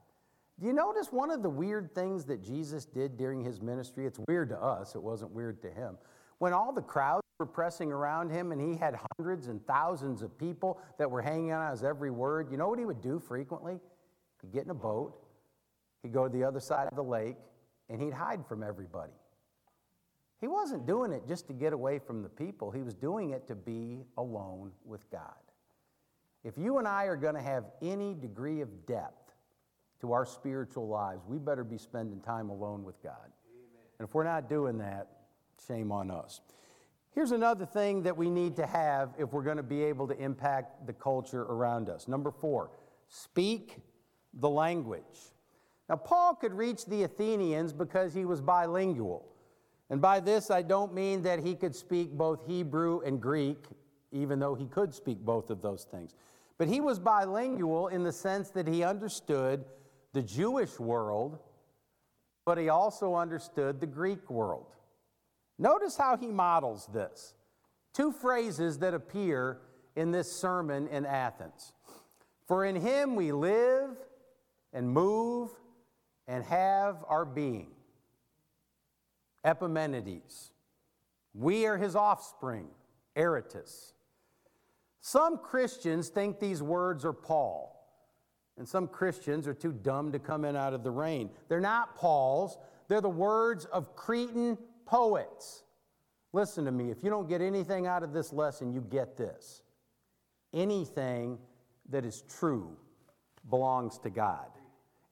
Do 0.60 0.66
you 0.66 0.74
notice 0.74 1.10
one 1.10 1.30
of 1.30 1.42
the 1.42 1.48
weird 1.48 1.94
things 1.94 2.26
that 2.26 2.42
Jesus 2.42 2.84
did 2.84 3.16
during 3.16 3.42
his 3.42 3.62
ministry? 3.62 4.04
It's 4.04 4.20
weird 4.28 4.50
to 4.50 4.62
us, 4.62 4.94
it 4.94 5.02
wasn't 5.02 5.30
weird 5.30 5.62
to 5.62 5.70
him. 5.70 5.96
When 6.36 6.52
all 6.52 6.72
the 6.72 6.82
crowds 6.82 7.22
were 7.38 7.46
pressing 7.46 7.90
around 7.90 8.30
him 8.30 8.52
and 8.52 8.60
he 8.60 8.76
had 8.76 8.94
hundreds 9.16 9.46
and 9.46 9.66
thousands 9.66 10.20
of 10.20 10.36
people 10.36 10.78
that 10.98 11.10
were 11.10 11.22
hanging 11.22 11.52
on 11.52 11.70
his 11.70 11.82
every 11.82 12.10
word, 12.10 12.50
you 12.50 12.58
know 12.58 12.68
what 12.68 12.78
he 12.78 12.84
would 12.84 13.00
do 13.00 13.18
frequently? 13.18 13.80
He'd 14.42 14.52
get 14.52 14.64
in 14.64 14.70
a 14.70 14.74
boat, 14.74 15.14
he'd 16.02 16.12
go 16.12 16.28
to 16.28 16.32
the 16.32 16.44
other 16.44 16.60
side 16.60 16.88
of 16.88 16.96
the 16.96 17.04
lake, 17.04 17.36
and 17.88 18.00
he'd 18.00 18.12
hide 18.12 18.44
from 18.46 18.62
everybody. 18.62 19.12
He 20.42 20.46
wasn't 20.46 20.86
doing 20.86 21.12
it 21.12 21.26
just 21.26 21.46
to 21.48 21.54
get 21.54 21.72
away 21.72 21.98
from 21.98 22.22
the 22.22 22.28
people, 22.28 22.70
he 22.70 22.82
was 22.82 22.94
doing 22.94 23.30
it 23.30 23.46
to 23.48 23.54
be 23.54 24.04
alone 24.18 24.72
with 24.84 25.10
God. 25.10 25.32
If 26.44 26.58
you 26.58 26.76
and 26.76 26.86
I 26.86 27.04
are 27.04 27.16
going 27.16 27.34
to 27.34 27.42
have 27.42 27.64
any 27.80 28.14
degree 28.14 28.60
of 28.60 28.86
depth, 28.86 29.29
to 30.00 30.12
our 30.12 30.24
spiritual 30.24 30.88
lives, 30.88 31.22
we 31.26 31.38
better 31.38 31.64
be 31.64 31.78
spending 31.78 32.20
time 32.20 32.48
alone 32.48 32.84
with 32.84 33.02
God. 33.02 33.14
Amen. 33.18 33.82
And 33.98 34.08
if 34.08 34.14
we're 34.14 34.24
not 34.24 34.48
doing 34.48 34.78
that, 34.78 35.08
shame 35.66 35.92
on 35.92 36.10
us. 36.10 36.40
Here's 37.12 37.32
another 37.32 37.66
thing 37.66 38.02
that 38.04 38.16
we 38.16 38.30
need 38.30 38.56
to 38.56 38.66
have 38.66 39.10
if 39.18 39.32
we're 39.32 39.42
going 39.42 39.56
to 39.56 39.62
be 39.62 39.82
able 39.82 40.06
to 40.08 40.18
impact 40.18 40.86
the 40.86 40.92
culture 40.92 41.42
around 41.42 41.88
us. 41.88 42.06
Number 42.06 42.30
four, 42.30 42.70
speak 43.08 43.78
the 44.34 44.48
language. 44.48 45.02
Now, 45.88 45.96
Paul 45.96 46.36
could 46.36 46.52
reach 46.52 46.86
the 46.86 47.02
Athenians 47.02 47.72
because 47.72 48.14
he 48.14 48.24
was 48.24 48.40
bilingual. 48.40 49.26
And 49.90 50.00
by 50.00 50.20
this, 50.20 50.52
I 50.52 50.62
don't 50.62 50.94
mean 50.94 51.22
that 51.22 51.40
he 51.40 51.56
could 51.56 51.74
speak 51.74 52.12
both 52.12 52.46
Hebrew 52.46 53.00
and 53.00 53.20
Greek, 53.20 53.64
even 54.12 54.38
though 54.38 54.54
he 54.54 54.66
could 54.66 54.94
speak 54.94 55.18
both 55.18 55.50
of 55.50 55.62
those 55.62 55.82
things. 55.82 56.14
But 56.58 56.68
he 56.68 56.80
was 56.80 57.00
bilingual 57.00 57.88
in 57.88 58.04
the 58.04 58.12
sense 58.12 58.50
that 58.50 58.68
he 58.68 58.84
understood 58.84 59.64
the 60.12 60.22
Jewish 60.22 60.78
world, 60.78 61.38
but 62.44 62.58
he 62.58 62.68
also 62.68 63.14
understood 63.14 63.80
the 63.80 63.86
Greek 63.86 64.30
world. 64.30 64.66
Notice 65.58 65.96
how 65.96 66.16
he 66.16 66.28
models 66.28 66.88
this. 66.92 67.34
Two 67.92 68.12
phrases 68.12 68.78
that 68.78 68.94
appear 68.94 69.58
in 69.96 70.10
this 70.10 70.30
sermon 70.30 70.88
in 70.88 71.04
Athens. 71.04 71.72
For 72.46 72.64
in 72.64 72.76
him 72.76 73.14
we 73.14 73.32
live 73.32 73.90
and 74.72 74.88
move 74.88 75.50
and 76.26 76.44
have 76.44 77.04
our 77.08 77.24
being. 77.24 77.70
Epimenides. 79.44 80.52
We 81.34 81.66
are 81.66 81.76
his 81.76 81.94
offspring, 81.94 82.68
Aratus. 83.16 83.92
Some 85.00 85.38
Christians 85.38 86.08
think 86.08 86.38
these 86.38 86.62
words 86.62 87.04
are 87.04 87.12
Paul. 87.12 87.79
And 88.60 88.68
some 88.68 88.88
Christians 88.88 89.48
are 89.48 89.54
too 89.54 89.72
dumb 89.72 90.12
to 90.12 90.18
come 90.18 90.44
in 90.44 90.54
out 90.54 90.74
of 90.74 90.84
the 90.84 90.90
rain. 90.90 91.30
They're 91.48 91.62
not 91.62 91.96
Paul's, 91.96 92.58
they're 92.88 93.00
the 93.00 93.08
words 93.08 93.64
of 93.64 93.96
Cretan 93.96 94.58
poets. 94.84 95.64
Listen 96.34 96.66
to 96.66 96.70
me, 96.70 96.90
if 96.90 97.02
you 97.02 97.08
don't 97.08 97.26
get 97.26 97.40
anything 97.40 97.86
out 97.86 98.02
of 98.02 98.12
this 98.12 98.34
lesson, 98.34 98.70
you 98.70 98.82
get 98.82 99.16
this. 99.16 99.62
Anything 100.52 101.38
that 101.88 102.04
is 102.04 102.22
true 102.38 102.76
belongs 103.48 103.98
to 104.00 104.10
God. 104.10 104.50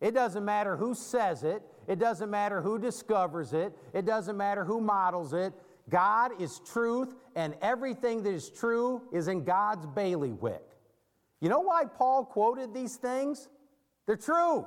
It 0.02 0.12
doesn't 0.12 0.44
matter 0.44 0.76
who 0.76 0.94
says 0.94 1.42
it, 1.42 1.62
it 1.87 1.98
doesn't 1.98 2.28
matter 2.28 2.61
who 2.61 2.78
discovers 2.78 3.54
it, 3.54 3.72
it 3.94 4.04
doesn't 4.04 4.37
matter 4.37 4.62
who 4.62 4.78
models 4.78 5.32
it. 5.32 5.54
God 5.88 6.32
is 6.38 6.61
truth, 6.70 7.14
and 7.34 7.54
everything 7.62 8.24
that 8.24 8.34
is 8.34 8.50
true 8.50 9.00
is 9.11 9.26
in 9.26 9.44
God's 9.44 9.87
bailiwick. 9.87 10.67
You 11.40 11.48
know 11.48 11.61
why 11.61 11.85
Paul 11.85 12.24
quoted 12.24 12.74
these 12.74 12.96
things? 12.96 13.48
They're 14.07 14.16
true. 14.16 14.66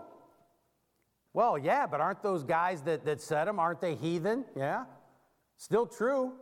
Well, 1.33 1.57
yeah, 1.57 1.87
but 1.87 2.01
aren't 2.01 2.23
those 2.23 2.43
guys 2.43 2.81
that, 2.83 3.05
that 3.05 3.21
said 3.21 3.45
them, 3.45 3.59
aren't 3.59 3.81
they 3.81 3.95
heathen? 3.95 4.45
Yeah. 4.55 4.85
Still 5.57 5.85
true. 5.85 6.33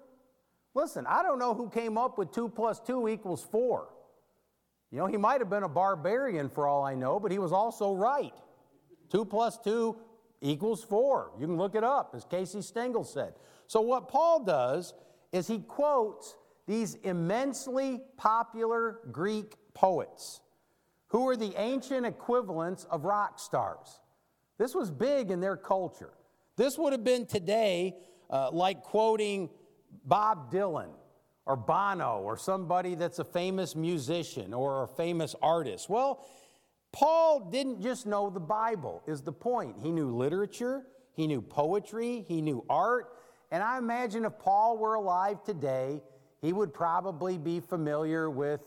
Listen, 0.74 1.06
I 1.08 1.24
don't 1.24 1.39
know 1.39 1.54
who 1.54 1.70
came 1.70 1.98
up 1.98 2.18
with 2.18 2.32
2 2.32 2.50
plus 2.50 2.80
2 2.80 3.08
equals 3.08 3.46
4. 3.52 3.89
You 4.92 4.98
know, 4.98 5.08
he 5.08 5.18
might 5.18 5.42
have 5.42 5.50
been 5.50 5.63
a 5.63 5.70
barbarian 5.70 6.50
for 6.50 6.68
all 6.68 6.84
I 6.84 6.96
know, 6.96 7.20
but 7.20 7.32
he 7.32 7.39
was 7.39 7.52
also 7.52 7.94
right. 7.94 8.34
2 9.12 9.26
plus 9.26 9.58
2 9.60 9.96
equals 10.42 10.84
4. 10.84 11.32
You 11.39 11.48
can 11.48 11.58
look 11.58 11.76
it 11.76 11.84
up, 11.84 12.13
as 12.15 12.26
Casey 12.26 12.62
Stengel 12.62 13.04
said. 13.04 13.34
So, 13.68 13.82
what 13.82 14.08
Paul 14.10 14.44
does 14.44 14.94
is 15.32 15.48
he 15.48 15.60
quotes 15.60 16.36
these 16.65 16.96
immensely 17.04 18.02
popular 18.18 19.00
Greek 19.12 19.56
poets 19.80 20.42
who 21.08 21.24
were 21.24 21.38
the 21.38 21.54
ancient 21.58 22.06
equivalents 22.06 22.86
of 22.92 23.06
rock 23.06 23.39
stars. 23.39 24.02
This 24.58 24.76
was 24.76 24.92
big 24.92 25.32
in 25.32 25.39
their 25.39 25.56
culture. 25.56 26.12
This 26.58 26.78
would 26.78 26.92
have 26.92 27.04
been 27.04 27.26
today 27.26 27.96
uh, 28.30 28.52
like 28.52 28.84
quoting 28.84 29.50
Bob 30.06 30.52
Dylan 30.52 30.89
or 31.46 31.56
Bono 31.56 32.20
or 32.20 32.38
somebody 32.38 32.96
that's 32.96 33.20
a 33.20 33.24
famous 33.24 33.76
musician 33.76 34.54
or 34.54 34.84
a 34.84 34.88
famous 34.88 35.34
artist. 35.42 35.89
Well, 35.89 36.26
Paul 36.92 37.50
didn't 37.50 37.82
just 37.82 38.06
know 38.06 38.30
the 38.30 38.39
Bible, 38.39 39.02
is 39.08 39.22
the 39.22 39.32
point. 39.32 39.78
He 39.82 39.92
knew 39.92 40.15
literature, 40.15 40.84
he 41.15 41.26
knew 41.26 41.42
poetry, 41.42 42.26
he 42.28 42.42
knew 42.42 42.65
art. 42.70 43.13
And 43.52 43.63
I 43.63 43.78
imagine 43.78 44.26
if 44.26 44.38
Paul 44.39 44.78
were 44.78 44.96
alive 44.96 45.44
today, 45.44 46.02
he 46.42 46.54
would 46.54 46.74
probably 46.74 47.38
be 47.38 47.60
familiar 47.60 48.30
with 48.30 48.62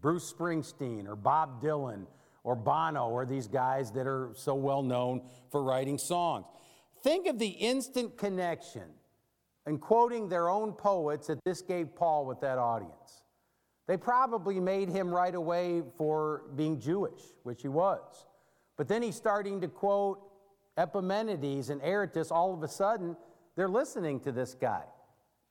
Bruce 0.00 0.32
Springsteen 0.32 1.06
or 1.08 1.16
Bob 1.16 1.62
Dylan 1.62 2.06
or 2.42 2.54
Bono 2.54 3.08
or 3.08 3.24
these 3.24 3.46
guys 3.46 3.90
that 3.92 4.06
are 4.06 4.30
so 4.34 4.54
well 4.54 4.82
known 4.82 5.22
for 5.50 5.62
writing 5.62 5.98
songs. 5.98 6.46
Think 7.02 7.26
of 7.26 7.38
the 7.38 7.48
instant 7.48 8.16
connection 8.16 8.84
and 9.66 9.80
quoting 9.80 10.28
their 10.28 10.48
own 10.48 10.72
poets 10.72 11.26
that 11.28 11.42
this 11.44 11.62
gave 11.62 11.94
Paul 11.94 12.26
with 12.26 12.40
that 12.40 12.58
audience. 12.58 13.22
They 13.86 13.96
probably 13.96 14.60
made 14.60 14.88
him 14.88 15.08
right 15.08 15.34
away 15.34 15.82
for 15.96 16.42
being 16.56 16.80
Jewish, 16.80 17.20
which 17.42 17.62
he 17.62 17.68
was. 17.68 18.26
But 18.76 18.88
then 18.88 19.02
he's 19.02 19.16
starting 19.16 19.60
to 19.60 19.68
quote 19.68 20.20
Epimenides 20.76 21.70
and 21.70 21.80
Aratus. 21.82 22.32
All 22.32 22.52
of 22.54 22.62
a 22.62 22.68
sudden, 22.68 23.16
they're 23.56 23.68
listening 23.68 24.20
to 24.20 24.32
this 24.32 24.54
guy 24.54 24.84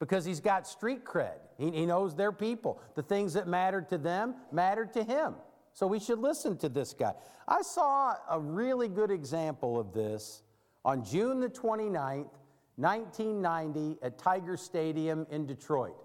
because 0.00 0.24
he's 0.24 0.40
got 0.40 0.66
street 0.66 1.04
cred. 1.04 1.38
He, 1.58 1.70
he 1.70 1.86
knows 1.86 2.14
their 2.14 2.32
people. 2.32 2.80
The 2.94 3.02
things 3.02 3.32
that 3.34 3.46
mattered 3.46 3.88
to 3.90 3.98
them 3.98 4.34
mattered 4.52 4.92
to 4.94 5.04
him. 5.04 5.34
So 5.72 5.86
we 5.86 5.98
should 5.98 6.18
listen 6.18 6.56
to 6.58 6.68
this 6.68 6.92
guy. 6.92 7.14
I 7.48 7.62
saw 7.62 8.14
a 8.30 8.38
really 8.38 8.88
good 8.88 9.10
example 9.10 9.78
of 9.78 9.92
this 9.92 10.42
on 10.84 11.04
June 11.04 11.40
the 11.40 11.48
29th, 11.48 12.30
1990, 12.76 13.98
at 14.02 14.18
Tiger 14.18 14.56
Stadium 14.56 15.26
in 15.30 15.46
Detroit. 15.46 15.96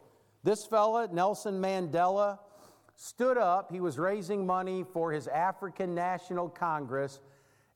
This 0.43 0.65
fella, 0.65 1.07
Nelson 1.11 1.61
Mandela, 1.61 2.39
stood 2.95 3.37
up. 3.37 3.71
He 3.71 3.79
was 3.79 3.97
raising 3.97 4.45
money 4.45 4.83
for 4.93 5.11
his 5.11 5.27
African 5.27 5.93
National 5.93 6.49
Congress, 6.49 7.19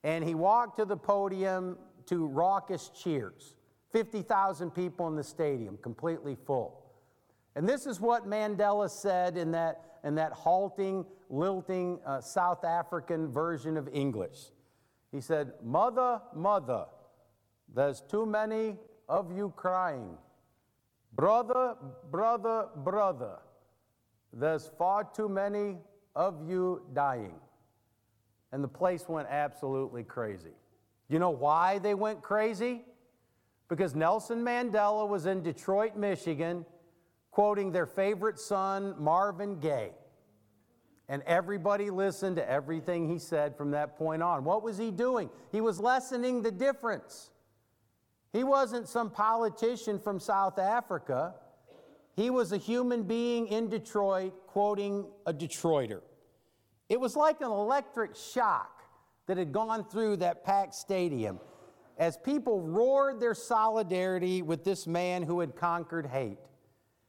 and 0.04 0.24
he 0.24 0.36
walked 0.36 0.78
to 0.78 0.86
the 0.86 0.98
podium 0.98 1.78
to 2.08 2.26
raucous 2.28 2.90
cheers. 2.90 3.56
50,000 3.94 4.72
people 4.72 5.08
in 5.08 5.16
the 5.16 5.24
stadium, 5.24 5.78
completely 5.78 6.36
full. 6.36 6.84
And 7.56 7.70
this 7.70 7.86
is 7.86 8.02
what 8.02 8.28
Mandela 8.28 8.90
said 8.90 9.38
in 9.38 9.52
that, 9.52 10.00
in 10.04 10.16
that 10.16 10.34
halting, 10.34 11.06
lilting 11.30 12.00
uh, 12.06 12.20
South 12.20 12.66
African 12.66 13.32
version 13.32 13.78
of 13.78 13.88
English. 13.94 14.40
He 15.12 15.22
said, 15.22 15.54
Mother, 15.64 16.20
mother, 16.36 16.86
there's 17.74 18.02
too 18.02 18.26
many 18.26 18.78
of 19.08 19.32
you 19.32 19.54
crying. 19.56 20.18
Brother, 21.16 21.76
brother, 22.10 22.70
brother, 22.78 23.38
there's 24.34 24.72
far 24.80 25.04
too 25.04 25.30
many 25.30 25.78
of 26.16 26.50
you 26.50 26.82
dying. 26.94 27.36
And 28.52 28.64
the 28.64 28.68
place 28.68 29.08
went 29.08 29.28
absolutely 29.30 30.04
crazy. 30.04 30.56
You 31.10 31.20
know 31.20 31.30
why 31.30 31.78
they 31.78 31.94
went 31.94 32.24
crazy? 32.24 32.82
Because 33.70 33.96
Nelson 33.96 34.44
Mandela 34.44 35.08
was 35.08 35.26
in 35.26 35.42
Detroit, 35.42 35.96
Michigan, 35.96 36.66
quoting 37.32 37.72
their 37.72 37.86
favorite 37.86 38.40
son, 38.40 38.96
Marvin 39.00 39.60
Gaye. 39.60 39.94
And 41.10 41.22
everybody 41.24 41.90
listened 41.90 42.36
to 42.38 42.50
everything 42.50 43.10
he 43.10 43.20
said 43.20 43.58
from 43.58 43.72
that 43.72 43.98
point 43.98 44.24
on. 44.24 44.44
What 44.44 44.64
was 44.64 44.78
he 44.78 44.92
doing? 44.92 45.30
He 45.52 45.62
was 45.62 45.80
lessening 45.80 46.42
the 46.42 46.52
difference. 46.52 47.32
He 48.32 48.44
wasn't 48.44 48.88
some 48.88 49.10
politician 49.10 50.00
from 50.00 50.20
South 50.20 50.58
Africa. 50.58 51.36
He 52.16 52.30
was 52.30 52.52
a 52.52 52.58
human 52.58 53.04
being 53.04 53.48
in 53.48 53.70
Detroit 53.70 54.34
quoting 54.48 55.06
a 55.26 55.34
Detroiter. 55.34 56.02
It 56.90 57.00
was 57.00 57.16
like 57.16 57.42
an 57.42 57.52
electric 57.52 58.16
shock 58.16 58.84
that 59.28 59.38
had 59.38 59.52
gone 59.52 59.86
through 59.86 60.18
that 60.18 60.44
packed 60.44 60.76
stadium 60.76 61.40
as 61.98 62.18
people 62.18 62.62
roared 62.62 63.20
their 63.20 63.36
solidarity 63.36 64.42
with 64.42 64.64
this 64.64 64.88
man 64.88 65.24
who 65.24 65.40
had 65.40 65.56
conquered 65.56 66.08
hate 66.08 66.40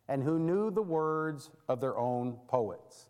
and 0.09 0.23
who 0.23 0.39
knew 0.39 0.71
the 0.71 0.83
words 0.83 1.51
of 1.69 1.81
their 1.81 1.97
own 1.97 2.37
poets. 2.49 3.09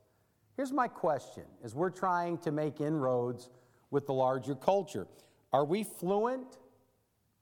Here's 0.56 0.72
my 0.72 0.86
question 0.86 1.44
as 1.64 1.74
we're 1.74 1.90
trying 1.90 2.38
to 2.38 2.52
make 2.52 2.80
inroads 2.80 3.50
with 3.90 4.06
the 4.06 4.12
larger 4.12 4.54
culture 4.54 5.06
Are 5.52 5.64
we 5.64 5.82
fluent 5.82 6.58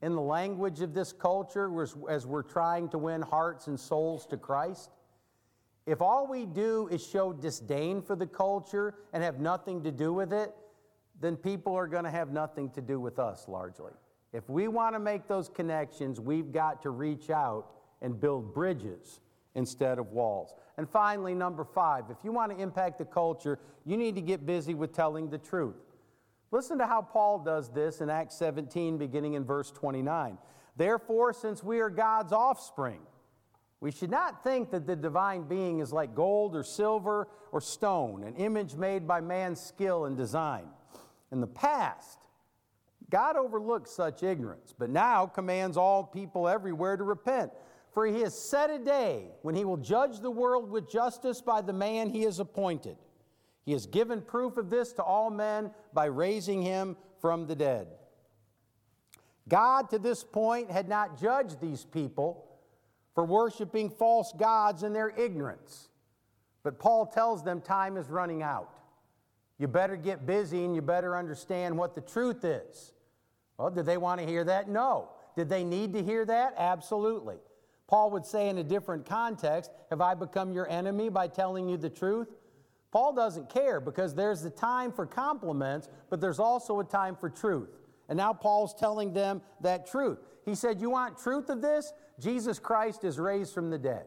in 0.00 0.14
the 0.14 0.22
language 0.22 0.80
of 0.80 0.94
this 0.94 1.12
culture 1.12 1.70
as 2.08 2.26
we're 2.26 2.42
trying 2.42 2.88
to 2.90 2.98
win 2.98 3.22
hearts 3.22 3.66
and 3.66 3.78
souls 3.78 4.26
to 4.26 4.36
Christ? 4.36 4.90
If 5.84 6.00
all 6.00 6.28
we 6.28 6.46
do 6.46 6.88
is 6.90 7.04
show 7.04 7.32
disdain 7.32 8.02
for 8.02 8.14
the 8.14 8.26
culture 8.26 8.94
and 9.12 9.22
have 9.22 9.40
nothing 9.40 9.82
to 9.82 9.90
do 9.90 10.12
with 10.12 10.32
it, 10.32 10.54
then 11.20 11.36
people 11.36 11.74
are 11.74 11.88
going 11.88 12.04
to 12.04 12.10
have 12.10 12.30
nothing 12.30 12.70
to 12.70 12.80
do 12.80 13.00
with 13.00 13.18
us 13.18 13.48
largely. 13.48 13.92
If 14.32 14.48
we 14.48 14.68
want 14.68 14.94
to 14.94 14.98
make 14.98 15.28
those 15.28 15.48
connections, 15.48 16.20
we've 16.20 16.52
got 16.52 16.82
to 16.82 16.90
reach 16.90 17.30
out 17.30 17.66
and 18.00 18.18
build 18.18 18.54
bridges 18.54 19.20
instead 19.54 19.98
of 19.98 20.12
walls. 20.12 20.54
And 20.78 20.88
finally, 20.88 21.34
number 21.34 21.64
five, 21.64 22.04
if 22.10 22.16
you 22.24 22.32
want 22.32 22.50
to 22.52 22.62
impact 22.62 22.98
the 22.98 23.04
culture, 23.04 23.58
you 23.84 23.96
need 23.96 24.14
to 24.14 24.22
get 24.22 24.46
busy 24.46 24.74
with 24.74 24.92
telling 24.92 25.28
the 25.28 25.38
truth. 25.38 25.76
Listen 26.50 26.78
to 26.78 26.86
how 26.86 27.02
Paul 27.02 27.38
does 27.38 27.70
this 27.70 28.00
in 28.00 28.10
Acts 28.10 28.34
17, 28.36 28.98
beginning 28.98 29.34
in 29.34 29.44
verse 29.44 29.70
29. 29.70 30.38
Therefore, 30.76 31.32
since 31.32 31.62
we 31.62 31.80
are 31.80 31.90
God's 31.90 32.32
offspring, 32.32 33.00
we 33.80 33.90
should 33.90 34.10
not 34.10 34.44
think 34.44 34.70
that 34.70 34.86
the 34.86 34.96
divine 34.96 35.42
being 35.42 35.80
is 35.80 35.92
like 35.92 36.14
gold 36.14 36.54
or 36.54 36.62
silver 36.62 37.28
or 37.50 37.60
stone, 37.60 38.22
an 38.22 38.36
image 38.36 38.74
made 38.74 39.06
by 39.06 39.20
man's 39.20 39.60
skill 39.60 40.04
and 40.06 40.16
design. 40.16 40.66
In 41.30 41.40
the 41.40 41.46
past, 41.46 42.18
God 43.12 43.36
overlooks 43.36 43.90
such 43.90 44.22
ignorance, 44.22 44.74
but 44.76 44.88
now 44.88 45.26
commands 45.26 45.76
all 45.76 46.02
people 46.02 46.48
everywhere 46.48 46.96
to 46.96 47.04
repent. 47.04 47.52
For 47.92 48.06
he 48.06 48.22
has 48.22 48.36
set 48.36 48.70
a 48.70 48.78
day 48.78 49.26
when 49.42 49.54
he 49.54 49.66
will 49.66 49.76
judge 49.76 50.20
the 50.20 50.30
world 50.30 50.70
with 50.70 50.90
justice 50.90 51.42
by 51.42 51.60
the 51.60 51.74
man 51.74 52.08
he 52.08 52.22
has 52.22 52.40
appointed. 52.40 52.96
He 53.66 53.72
has 53.72 53.84
given 53.84 54.22
proof 54.22 54.56
of 54.56 54.70
this 54.70 54.94
to 54.94 55.02
all 55.02 55.28
men 55.28 55.72
by 55.92 56.06
raising 56.06 56.62
him 56.62 56.96
from 57.20 57.46
the 57.46 57.54
dead. 57.54 57.88
God, 59.46 59.90
to 59.90 59.98
this 59.98 60.24
point, 60.24 60.70
had 60.70 60.88
not 60.88 61.20
judged 61.20 61.60
these 61.60 61.84
people 61.84 62.48
for 63.14 63.26
worshiping 63.26 63.90
false 63.90 64.32
gods 64.32 64.84
in 64.84 64.94
their 64.94 65.10
ignorance. 65.10 65.90
But 66.62 66.78
Paul 66.78 67.04
tells 67.04 67.44
them 67.44 67.60
time 67.60 67.98
is 67.98 68.08
running 68.08 68.42
out. 68.42 68.70
You 69.58 69.68
better 69.68 69.96
get 69.96 70.24
busy 70.24 70.64
and 70.64 70.74
you 70.74 70.80
better 70.80 71.14
understand 71.14 71.76
what 71.76 71.94
the 71.94 72.00
truth 72.00 72.42
is. 72.42 72.94
Well, 73.58 73.70
did 73.70 73.86
they 73.86 73.96
want 73.96 74.20
to 74.20 74.26
hear 74.26 74.44
that? 74.44 74.68
No. 74.68 75.10
Did 75.36 75.48
they 75.48 75.64
need 75.64 75.92
to 75.94 76.02
hear 76.02 76.24
that? 76.24 76.54
Absolutely. 76.58 77.36
Paul 77.88 78.10
would 78.12 78.24
say 78.24 78.48
in 78.48 78.58
a 78.58 78.64
different 78.64 79.06
context, 79.06 79.70
Have 79.90 80.00
I 80.00 80.14
become 80.14 80.52
your 80.52 80.68
enemy 80.68 81.08
by 81.08 81.28
telling 81.28 81.68
you 81.68 81.76
the 81.76 81.90
truth? 81.90 82.28
Paul 82.90 83.14
doesn't 83.14 83.48
care 83.48 83.80
because 83.80 84.14
there's 84.14 84.42
the 84.42 84.50
time 84.50 84.92
for 84.92 85.06
compliments, 85.06 85.88
but 86.10 86.20
there's 86.20 86.38
also 86.38 86.80
a 86.80 86.84
time 86.84 87.16
for 87.16 87.30
truth. 87.30 87.70
And 88.08 88.18
now 88.18 88.34
Paul's 88.34 88.74
telling 88.74 89.14
them 89.14 89.40
that 89.62 89.86
truth. 89.86 90.18
He 90.44 90.54
said, 90.54 90.80
You 90.80 90.90
want 90.90 91.18
truth 91.18 91.48
of 91.48 91.62
this? 91.62 91.92
Jesus 92.20 92.58
Christ 92.58 93.04
is 93.04 93.18
raised 93.18 93.54
from 93.54 93.70
the 93.70 93.78
dead. 93.78 94.04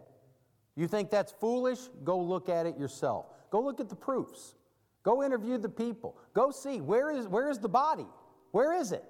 You 0.76 0.88
think 0.88 1.10
that's 1.10 1.32
foolish? 1.32 1.80
Go 2.04 2.20
look 2.20 2.50
at 2.50 2.66
it 2.66 2.78
yourself. 2.78 3.28
Go 3.50 3.62
look 3.62 3.80
at 3.80 3.90
the 3.90 3.96
proofs. 3.96 4.56
Go 5.04 5.24
interview 5.24 5.58
the 5.58 5.70
people. 5.70 6.18
Go 6.34 6.52
see 6.52 6.82
where 6.82 7.10
is, 7.12 7.28
where 7.28 7.50
is 7.50 7.60
the 7.60 7.70
body? 7.70 8.08
Where 8.52 8.74
is 8.74 8.92
it? 8.92 9.04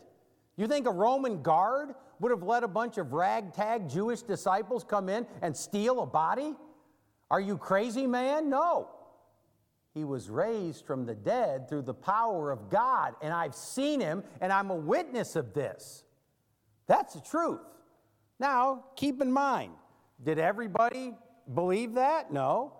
You 0.57 0.67
think 0.67 0.87
a 0.87 0.91
Roman 0.91 1.41
guard 1.41 1.95
would 2.19 2.31
have 2.31 2.43
let 2.43 2.63
a 2.63 2.67
bunch 2.67 2.97
of 2.97 3.13
ragtag 3.13 3.89
Jewish 3.89 4.21
disciples 4.21 4.83
come 4.83 5.09
in 5.09 5.27
and 5.41 5.55
steal 5.55 6.01
a 6.01 6.05
body? 6.05 6.55
Are 7.29 7.41
you 7.41 7.57
crazy, 7.57 8.07
man? 8.07 8.49
No. 8.49 8.89
He 9.93 10.03
was 10.03 10.29
raised 10.29 10.85
from 10.85 11.05
the 11.05 11.15
dead 11.15 11.69
through 11.69 11.83
the 11.83 11.93
power 11.93 12.51
of 12.51 12.69
God, 12.69 13.15
and 13.21 13.33
I've 13.33 13.55
seen 13.55 13.99
him, 13.99 14.23
and 14.41 14.51
I'm 14.51 14.69
a 14.69 14.75
witness 14.75 15.35
of 15.35 15.53
this. 15.53 16.03
That's 16.87 17.13
the 17.13 17.21
truth. 17.21 17.61
Now, 18.39 18.85
keep 18.95 19.21
in 19.21 19.31
mind, 19.31 19.71
did 20.23 20.37
everybody 20.37 21.13
believe 21.53 21.93
that? 21.93 22.31
No. 22.31 22.73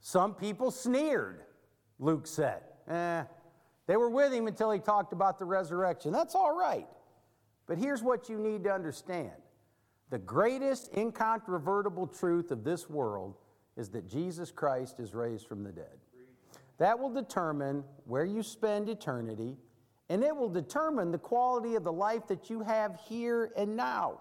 Some 0.00 0.34
people 0.34 0.70
sneered, 0.70 1.42
Luke 1.98 2.26
said. 2.26 2.62
Eh, 2.88 3.22
they 3.86 3.96
were 3.96 4.10
with 4.10 4.32
him 4.32 4.46
until 4.46 4.70
he 4.70 4.80
talked 4.80 5.12
about 5.12 5.38
the 5.38 5.44
resurrection. 5.44 6.12
That's 6.12 6.34
all 6.34 6.56
right. 6.56 6.86
But 7.68 7.78
here's 7.78 8.02
what 8.02 8.28
you 8.28 8.38
need 8.38 8.64
to 8.64 8.72
understand 8.72 9.30
the 10.10 10.18
greatest 10.18 10.90
incontrovertible 10.96 12.06
truth 12.06 12.50
of 12.50 12.64
this 12.64 12.88
world 12.88 13.36
is 13.76 13.90
that 13.90 14.08
Jesus 14.08 14.50
Christ 14.50 14.98
is 14.98 15.14
raised 15.14 15.46
from 15.46 15.62
the 15.62 15.70
dead. 15.70 15.98
That 16.78 16.98
will 16.98 17.10
determine 17.10 17.84
where 18.06 18.24
you 18.24 18.42
spend 18.42 18.88
eternity, 18.88 19.56
and 20.08 20.24
it 20.24 20.34
will 20.34 20.48
determine 20.48 21.12
the 21.12 21.18
quality 21.18 21.74
of 21.74 21.84
the 21.84 21.92
life 21.92 22.26
that 22.28 22.48
you 22.48 22.62
have 22.62 22.98
here 23.06 23.52
and 23.54 23.76
now. 23.76 24.20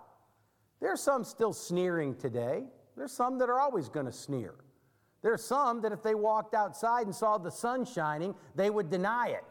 There's 0.81 1.01
some 1.01 1.23
still 1.23 1.53
sneering 1.53 2.15
today. 2.15 2.65
There's 2.97 3.13
some 3.13 3.37
that 3.39 3.49
are 3.49 3.59
always 3.59 3.87
going 3.87 4.07
to 4.07 4.11
sneer. 4.11 4.55
There's 5.21 5.43
some 5.43 5.81
that 5.81 5.91
if 5.91 6.03
they 6.03 6.15
walked 6.15 6.53
outside 6.53 7.05
and 7.05 7.15
saw 7.15 7.37
the 7.37 7.51
sun 7.51 7.85
shining, 7.85 8.35
they 8.55 8.69
would 8.69 8.89
deny 8.89 9.29
it. 9.29 9.43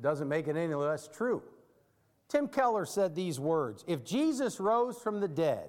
Doesn't 0.00 0.28
make 0.28 0.48
it 0.48 0.56
any 0.56 0.74
less 0.74 1.06
true. 1.06 1.42
Tim 2.32 2.48
Keller 2.48 2.86
said 2.86 3.14
these 3.14 3.38
words 3.38 3.84
If 3.86 4.04
Jesus 4.04 4.58
rose 4.58 4.96
from 4.96 5.20
the 5.20 5.28
dead, 5.28 5.68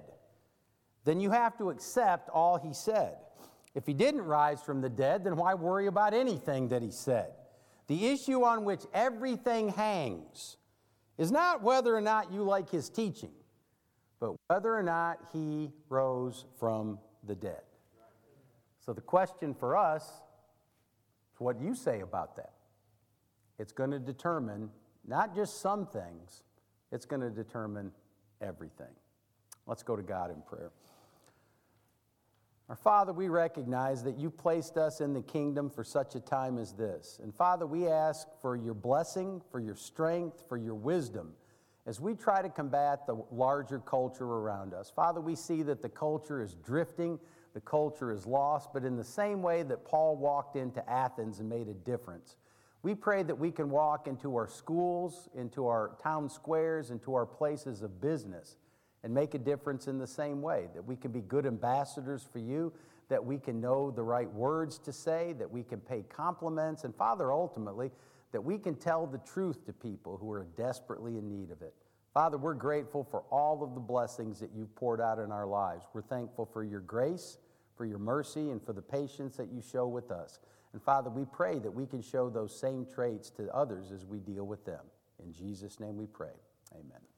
then 1.04 1.20
you 1.20 1.30
have 1.30 1.58
to 1.58 1.68
accept 1.68 2.30
all 2.30 2.56
he 2.56 2.72
said. 2.72 3.16
If 3.74 3.86
he 3.86 3.92
didn't 3.92 4.22
rise 4.22 4.62
from 4.62 4.80
the 4.80 4.88
dead, 4.88 5.24
then 5.24 5.36
why 5.36 5.52
worry 5.52 5.88
about 5.88 6.14
anything 6.14 6.68
that 6.68 6.80
he 6.80 6.90
said? 6.90 7.32
The 7.86 8.06
issue 8.06 8.44
on 8.44 8.64
which 8.64 8.80
everything 8.94 9.68
hangs 9.68 10.56
is 11.18 11.30
not 11.30 11.62
whether 11.62 11.94
or 11.94 12.00
not 12.00 12.32
you 12.32 12.42
like 12.42 12.70
his 12.70 12.88
teaching, 12.88 13.32
but 14.18 14.34
whether 14.46 14.74
or 14.74 14.82
not 14.82 15.18
he 15.34 15.70
rose 15.90 16.46
from 16.58 16.98
the 17.26 17.34
dead. 17.34 17.60
So 18.80 18.94
the 18.94 19.02
question 19.02 19.52
for 19.52 19.76
us 19.76 20.04
is 20.04 21.40
what 21.40 21.60
you 21.60 21.74
say 21.74 22.00
about 22.00 22.36
that? 22.36 22.54
It's 23.58 23.72
going 23.72 23.90
to 23.90 23.98
determine 23.98 24.70
not 25.06 25.34
just 25.34 25.60
some 25.60 25.86
things, 25.86 26.42
it's 26.94 27.04
going 27.04 27.20
to 27.20 27.30
determine 27.30 27.90
everything. 28.40 28.86
Let's 29.66 29.82
go 29.82 29.96
to 29.96 30.02
God 30.02 30.30
in 30.30 30.40
prayer. 30.42 30.70
Our 32.68 32.76
Father, 32.76 33.12
we 33.12 33.28
recognize 33.28 34.04
that 34.04 34.16
you 34.16 34.30
placed 34.30 34.78
us 34.78 35.00
in 35.00 35.12
the 35.12 35.20
kingdom 35.20 35.68
for 35.68 35.82
such 35.84 36.14
a 36.14 36.20
time 36.20 36.56
as 36.56 36.72
this. 36.72 37.18
And 37.22 37.34
Father, 37.34 37.66
we 37.66 37.88
ask 37.88 38.28
for 38.40 38.56
your 38.56 38.74
blessing, 38.74 39.42
for 39.50 39.60
your 39.60 39.74
strength, 39.74 40.44
for 40.48 40.56
your 40.56 40.74
wisdom 40.74 41.32
as 41.84 42.00
we 42.00 42.14
try 42.14 42.40
to 42.40 42.48
combat 42.48 43.06
the 43.06 43.22
larger 43.30 43.80
culture 43.80 44.24
around 44.24 44.72
us. 44.72 44.90
Father, 44.94 45.20
we 45.20 45.34
see 45.34 45.62
that 45.62 45.82
the 45.82 45.88
culture 45.88 46.40
is 46.40 46.54
drifting, 46.64 47.18
the 47.52 47.60
culture 47.60 48.12
is 48.12 48.24
lost, 48.24 48.70
but 48.72 48.84
in 48.84 48.96
the 48.96 49.04
same 49.04 49.42
way 49.42 49.62
that 49.64 49.84
Paul 49.84 50.16
walked 50.16 50.56
into 50.56 50.88
Athens 50.88 51.40
and 51.40 51.48
made 51.48 51.68
a 51.68 51.74
difference, 51.74 52.36
we 52.84 52.94
pray 52.94 53.22
that 53.22 53.34
we 53.34 53.50
can 53.50 53.70
walk 53.70 54.06
into 54.06 54.36
our 54.36 54.46
schools, 54.46 55.30
into 55.34 55.66
our 55.66 55.96
town 56.02 56.28
squares, 56.28 56.90
into 56.90 57.14
our 57.14 57.24
places 57.24 57.80
of 57.80 57.98
business 57.98 58.58
and 59.02 59.12
make 59.12 59.32
a 59.32 59.38
difference 59.38 59.88
in 59.88 59.98
the 59.98 60.06
same 60.06 60.42
way. 60.42 60.66
That 60.74 60.84
we 60.84 60.94
can 60.94 61.10
be 61.10 61.22
good 61.22 61.46
ambassadors 61.46 62.28
for 62.30 62.40
you, 62.40 62.74
that 63.08 63.24
we 63.24 63.38
can 63.38 63.58
know 63.58 63.90
the 63.90 64.02
right 64.02 64.30
words 64.30 64.78
to 64.80 64.92
say, 64.92 65.32
that 65.38 65.50
we 65.50 65.62
can 65.62 65.80
pay 65.80 66.04
compliments, 66.14 66.84
and 66.84 66.94
Father, 66.94 67.32
ultimately, 67.32 67.90
that 68.32 68.42
we 68.42 68.58
can 68.58 68.74
tell 68.74 69.06
the 69.06 69.18
truth 69.18 69.64
to 69.64 69.72
people 69.72 70.18
who 70.18 70.30
are 70.30 70.46
desperately 70.54 71.16
in 71.16 71.26
need 71.26 71.50
of 71.50 71.62
it. 71.62 71.74
Father, 72.12 72.36
we're 72.36 72.52
grateful 72.52 73.02
for 73.02 73.22
all 73.30 73.64
of 73.64 73.74
the 73.74 73.80
blessings 73.80 74.38
that 74.40 74.50
you've 74.54 74.74
poured 74.76 75.00
out 75.00 75.18
in 75.18 75.32
our 75.32 75.46
lives. 75.46 75.86
We're 75.94 76.02
thankful 76.02 76.44
for 76.52 76.62
your 76.62 76.80
grace, 76.80 77.38
for 77.76 77.86
your 77.86 77.98
mercy, 77.98 78.50
and 78.50 78.62
for 78.62 78.74
the 78.74 78.82
patience 78.82 79.36
that 79.36 79.50
you 79.50 79.62
show 79.62 79.86
with 79.86 80.10
us. 80.10 80.38
And 80.74 80.82
Father, 80.82 81.08
we 81.08 81.24
pray 81.24 81.60
that 81.60 81.70
we 81.70 81.86
can 81.86 82.02
show 82.02 82.28
those 82.28 82.58
same 82.58 82.84
traits 82.84 83.30
to 83.30 83.48
others 83.54 83.92
as 83.92 84.04
we 84.04 84.18
deal 84.18 84.44
with 84.44 84.64
them. 84.64 84.80
In 85.24 85.32
Jesus' 85.32 85.78
name 85.78 85.96
we 85.96 86.06
pray. 86.06 86.34
Amen. 86.74 87.13